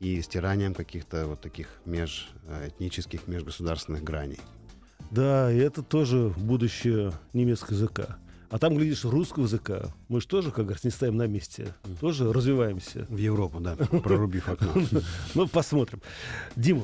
и 0.00 0.20
стиранием 0.22 0.74
каких-то 0.74 1.26
вот 1.26 1.40
таких 1.40 1.68
межэтнических, 1.84 3.26
межгосударственных 3.26 4.02
граней. 4.04 4.40
Да, 5.10 5.52
и 5.52 5.56
это 5.56 5.82
тоже 5.82 6.32
будущее 6.36 7.12
немецкого 7.32 7.74
языка. 7.74 8.18
А 8.48 8.58
там, 8.58 8.76
глядишь, 8.76 9.04
русского 9.04 9.44
языка. 9.44 9.92
Мы 10.08 10.20
же 10.20 10.26
тоже, 10.26 10.50
как 10.50 10.66
говорится, 10.66 10.86
не 10.86 10.92
стоим 10.92 11.16
на 11.16 11.26
месте. 11.26 11.74
Тоже 12.00 12.32
развиваемся. 12.32 13.06
В 13.08 13.16
Европу, 13.16 13.60
да, 13.60 13.76
прорубив 13.76 14.48
окно. 14.48 14.72
Ну, 15.34 15.48
посмотрим. 15.48 16.00
Дима, 16.54 16.82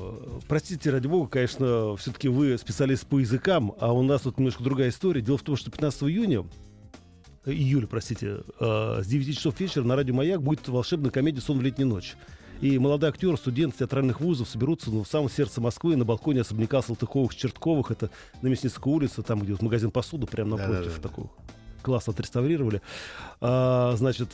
простите, 0.48 0.90
ради 0.90 1.06
бога, 1.06 1.28
конечно, 1.28 1.96
все-таки 1.96 2.28
вы 2.28 2.58
специалист 2.58 3.06
по 3.06 3.18
языкам, 3.18 3.74
а 3.78 3.92
у 3.92 4.02
нас 4.02 4.22
тут 4.22 4.38
немножко 4.38 4.62
другая 4.62 4.90
история. 4.90 5.20
Дело 5.20 5.38
в 5.38 5.42
том, 5.42 5.56
что 5.56 5.70
15 5.70 6.02
июня, 6.04 6.44
июля, 7.46 7.86
простите, 7.86 8.40
э, 8.60 9.00
с 9.02 9.06
9 9.06 9.36
часов 9.36 9.58
вечера 9.60 9.84
на 9.84 9.96
радио 9.96 10.14
«Маяк» 10.14 10.42
будет 10.42 10.66
волшебная 10.68 11.10
комедия 11.10 11.40
«Сон 11.40 11.58
в 11.58 11.62
летнюю 11.62 11.88
ночь». 11.88 12.16
И 12.62 12.78
молодые 12.78 13.08
актеры, 13.08 13.36
студенты 13.36 13.78
театральных 13.78 14.20
вузов 14.20 14.48
соберутся 14.48 14.90
ну, 14.92 15.02
в 15.02 15.08
самом 15.08 15.28
сердце 15.28 15.60
Москвы, 15.60 15.96
на 15.96 16.04
балконе 16.04 16.42
особняка 16.42 16.78
Салтыковых-Чертковых. 16.78 17.90
Это 17.90 18.08
на 18.40 18.46
Мясницкой 18.46 18.92
улице, 18.92 19.22
там, 19.22 19.40
где 19.40 19.50
вот 19.50 19.62
магазин 19.62 19.90
посуды, 19.90 20.28
прямо 20.28 20.56
напротив 20.56 20.84
Да-да-да. 20.84 21.08
такого. 21.08 21.30
Классно 21.82 22.12
отреставрировали. 22.12 22.80
А, 23.40 23.96
значит, 23.96 24.28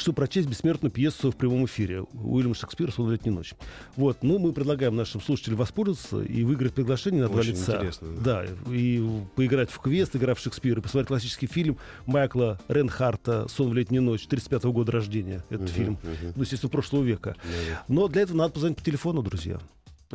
чтобы 0.00 0.16
прочесть 0.16 0.48
бессмертную 0.48 0.90
пьесу 0.90 1.30
в 1.30 1.36
прямом 1.36 1.64
эфире. 1.66 2.02
Уильям 2.14 2.54
Шекспир 2.54 2.92
«Сон 2.92 3.06
в 3.06 3.12
летнюю 3.12 3.34
ночь». 3.34 3.54
Вот, 3.96 4.18
ну, 4.22 4.38
мы 4.38 4.52
предлагаем 4.52 4.96
нашим 4.96 5.20
слушателям 5.20 5.58
воспользоваться 5.58 6.20
и 6.22 6.44
выиграть 6.44 6.74
приглашение 6.74 7.22
на 7.22 7.28
два 7.28 7.40
Очень 7.40 7.50
лица. 7.52 7.76
интересно, 7.76 8.08
Да, 8.22 8.44
и 8.70 9.02
поиграть 9.36 9.70
в 9.70 9.78
квест, 9.78 10.14
игра 10.16 10.34
в 10.34 10.40
Шекспира, 10.40 10.80
и 10.80 10.82
посмотреть 10.82 11.08
классический 11.08 11.46
фильм 11.46 11.76
Майкла 12.06 12.60
Ренхарта 12.68 13.46
«Сон 13.48 13.70
в 13.70 13.74
летнюю 13.74 14.02
ночь», 14.02 14.26
35 14.26 14.64
года 14.64 14.92
рождения, 14.92 15.42
этот 15.50 15.66
Мгм, 15.68 15.74
фильм. 15.74 15.92
мгм. 16.02 16.32
Ну, 16.36 16.42
естественно, 16.42 16.70
прошлого 16.70 17.02
века. 17.04 17.36
Да-да. 17.44 17.82
Но 17.88 18.08
для 18.08 18.22
этого 18.22 18.36
надо 18.36 18.54
позвонить 18.54 18.78
по 18.78 18.84
телефону, 18.84 19.22
друзья. 19.22 19.58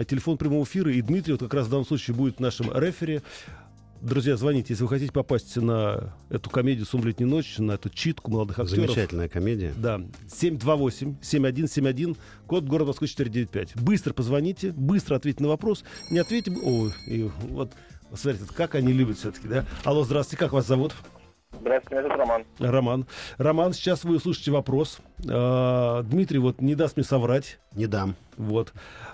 Телефон 0.08 0.38
прямого 0.38 0.64
эфира, 0.64 0.92
и 0.92 1.02
Дмитрий 1.04 1.34
вот 1.34 1.42
как 1.42 1.54
раз 1.54 1.68
в 1.68 1.70
данном 1.70 1.86
случае 1.86 2.16
будет 2.16 2.40
нашим 2.40 2.76
рефери. 2.76 3.22
Друзья, 4.04 4.36
звоните, 4.36 4.74
если 4.74 4.84
вы 4.84 4.90
хотите 4.90 5.14
попасть 5.14 5.56
на 5.56 6.14
эту 6.30 6.50
комедию 6.50 6.86
«Сон 6.86 7.00
в 7.00 7.06
летнюю 7.06 7.30
ночь», 7.30 7.58
на 7.58 7.72
эту 7.72 7.90
читку 7.90 8.32
молодых 8.32 8.60
актеров. 8.60 8.88
Замечательная 8.88 9.30
комедия. 9.30 9.74
Да, 9.78 10.02
728-7171, 10.28 12.18
код 12.46 12.66
города 12.66 12.90
Москвы 12.90 13.08
495. 13.08 13.82
Быстро 13.82 14.12
позвоните, 14.12 14.74
быстро 14.74 15.16
ответьте 15.16 15.44
на 15.44 15.48
вопрос. 15.48 15.86
Не 16.12 16.20
ответьте... 16.20 16.52
О, 16.52 16.90
и 17.08 17.30
вот, 17.44 17.72
смотрите, 18.14 18.46
как 18.54 18.76
они 18.76 18.92
любят 18.92 19.20
все-таки, 19.20 19.48
да? 19.48 19.66
Алло, 19.86 20.04
здравствуйте, 20.04 20.38
как 20.38 20.52
вас 20.52 20.68
зовут? 20.68 20.94
Здравствуйте, 21.64 21.96
меня 21.96 22.04
зовут 22.04 22.20
Роман. 22.20 22.46
Роман. 22.60 23.06
Роман, 23.38 23.74
сейчас 23.74 24.04
вы 24.04 24.18
услышите 24.18 24.52
вопрос. 24.52 25.00
А, 25.30 26.04
Дмитрий 26.04 26.40
вот 26.40 26.60
не 26.60 26.76
даст 26.76 26.98
мне 26.98 27.06
соврать. 27.06 27.58
Не 27.74 27.88
дам. 27.88 28.16
Вот. 28.36 28.74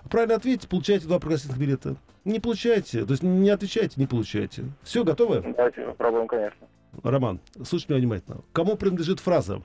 Правильно 0.09 0.33
ответите, 0.33 0.67
получаете 0.67 1.05
два 1.05 1.19
прогрессивных 1.19 1.59
билета. 1.59 1.95
Не 2.25 2.39
получаете, 2.39 3.05
то 3.05 3.11
есть 3.11 3.21
не 3.21 3.51
отвечаете, 3.51 3.93
не 3.97 4.07
получаете. 4.07 4.65
Все, 4.81 5.03
готовы? 5.03 5.43
Давайте 5.55 5.81
попробуем, 5.81 6.27
конечно. 6.27 6.67
Роман, 7.03 7.39
слушайте 7.63 7.93
меня 7.93 8.01
внимательно. 8.01 8.41
Кому 8.51 8.75
принадлежит 8.75 9.19
фраза 9.19 9.61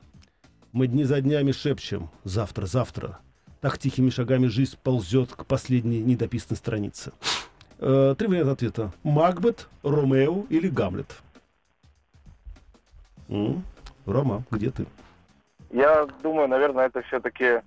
«Мы 0.73 0.87
дни 0.87 1.05
за 1.05 1.23
днями 1.23 1.53
шепчем, 1.53 2.11
завтра, 2.25 2.66
завтра». 2.66 3.18
Так 3.62 3.79
тихими 3.79 4.11
шагами 4.11 4.47
жизнь 4.47 4.77
ползет 4.83 5.33
к 5.33 5.47
последней 5.47 6.03
недописанной 6.03 6.59
странице. 6.59 7.12
Э, 7.79 8.14
три 8.18 8.29
варианта 8.29 8.53
ответа. 8.53 8.92
Макбет, 9.05 9.68
Ромео 9.83 10.44
или 10.51 10.68
Гамлет? 10.68 11.23
Рома, 14.07 14.44
где 14.51 14.70
ты? 14.70 14.87
Я 15.70 16.07
думаю, 16.23 16.49
наверное, 16.49 16.87
это 16.87 17.03
все-таки 17.03 17.61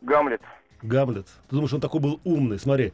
Гамлет. 0.00 0.42
Гамлет. 0.82 1.26
Ты 1.48 1.56
думаешь, 1.56 1.72
он 1.72 1.80
такой 1.80 2.00
был 2.00 2.20
умный? 2.24 2.58
Смотри. 2.58 2.92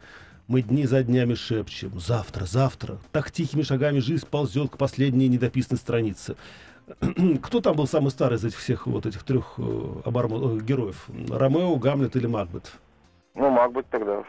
Мы 0.49 0.63
дни 0.63 0.85
за 0.85 1.05
днями 1.05 1.35
шепчем. 1.35 2.01
Завтра, 2.01 2.45
завтра. 2.45 2.99
Так 3.13 3.31
тихими 3.31 3.63
шагами 3.63 4.01
жизнь 4.01 4.27
ползет 4.29 4.73
к 4.73 4.79
последней 4.79 5.29
недописанной 5.29 5.79
странице. 5.79 6.35
Кто 7.43 7.61
там 7.61 7.77
был 7.77 7.87
самый 7.87 8.11
старый 8.11 8.37
из 8.37 8.45
этих 8.45 8.59
всех 8.59 8.89
вот 8.89 9.07
этих 9.07 9.23
трех 9.23 9.55
э, 9.59 9.63
обормо- 9.63 10.59
э, 10.59 10.61
героев? 10.61 11.07
Ромео, 11.29 11.77
Гамлет 11.77 12.17
или 12.17 12.27
Макбет? 12.27 12.73
Ну, 13.37 13.71
быть 13.71 13.87
тогда 13.91 14.19
уж. 14.19 14.27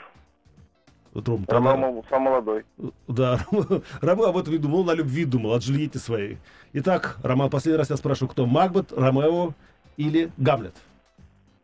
Вот, 1.14 1.28
Ром, 1.28 1.46
там, 1.46 1.68
Роман 1.68 2.04
сам 2.10 2.22
молодой. 2.22 2.64
Да, 3.08 3.46
Ромео 4.02 4.28
об 4.30 4.38
этом 4.38 4.54
и 4.54 4.58
думал, 4.58 4.80
он 4.82 4.86
на 4.88 4.94
любви 4.94 5.26
думал, 5.26 5.54
от 5.54 5.62
Джульетты 5.62 6.00
своей. 6.00 6.38
Итак, 6.74 7.18
Роман, 7.22 7.50
последний 7.50 7.78
раз 7.78 7.90
я 7.90 7.98
спрашиваю, 7.98 8.30
кто 8.32 8.46
Макбет, 8.46 8.94
Ромео 8.94 9.54
или 9.98 10.32
Гамлет? 10.38 10.76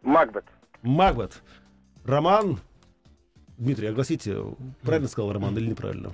Макбет. 0.01 0.43
Макбет. 0.81 1.41
Роман. 2.03 2.59
Дмитрий, 3.57 3.87
огласите, 3.87 4.43
правильно 4.83 5.07
сказал 5.07 5.31
Роман 5.31 5.57
или 5.57 5.69
неправильно? 5.69 6.11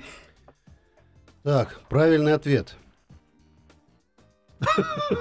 Так, 1.42 1.82
правильный 1.90 2.34
ответ. 2.34 2.76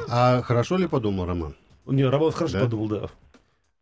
А 0.08 0.42
хорошо 0.42 0.76
ли 0.76 0.86
подумал 0.86 1.26
Роман? 1.26 1.56
Не, 1.86 2.04
Роман 2.04 2.30
хорошо 2.30 2.58
Да? 2.58 2.64
подумал, 2.64 2.88
да. 2.88 3.08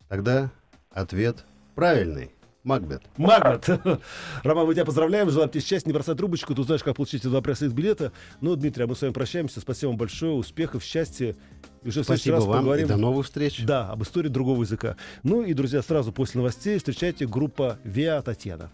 Тогда 0.09 0.51
ответ 0.90 1.45
правильный. 1.75 2.31
Макбет. 2.62 3.03
Магнат. 3.16 3.68
Роман, 4.42 4.66
мы 4.66 4.75
тебя 4.75 4.85
поздравляем, 4.85 5.31
желаем 5.31 5.51
тебе 5.51 5.62
счастья, 5.62 5.88
не 5.88 5.94
бросай 5.94 6.14
трубочку, 6.14 6.55
ты 6.55 6.61
узнаешь, 6.61 6.83
как 6.83 6.96
получить 6.96 7.23
эти 7.23 7.29
два 7.29 7.40
пресса 7.40 7.66
из 7.66 7.73
билета. 7.73 8.12
Ну, 8.40 8.55
Дмитрий, 8.55 8.85
а 8.85 8.87
мы 8.87 8.94
с 8.94 9.01
вами 9.01 9.12
прощаемся. 9.12 9.61
Спасибо 9.61 9.90
вам 9.90 9.99
большое, 9.99 10.33
успехов, 10.33 10.85
счастья. 10.85 11.37
И 11.83 11.88
уже 11.88 12.03
в 12.03 12.07
следующий 12.07 12.31
раз 12.31 12.44
вам 12.44 12.59
поговорим. 12.59 12.87
и 12.87 12.88
до 12.88 12.96
новых 12.96 13.27
встреч. 13.27 13.64
Да, 13.64 13.88
об 13.88 14.03
истории 14.03 14.29
другого 14.29 14.62
языка. 14.62 14.96
Ну 15.23 15.42
и, 15.42 15.55
друзья, 15.55 15.83
сразу 15.83 16.12
после 16.12 16.38
новостей 16.38 16.77
встречайте 16.77 17.27
группа 17.27 17.79
Виа 17.85 18.20
Татьяна. 18.20 18.70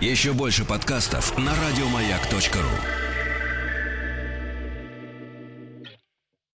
Еще 0.00 0.32
больше 0.32 0.64
подкастов 0.64 1.36
на 1.38 1.52
радиомаяк.ру. 1.54 3.09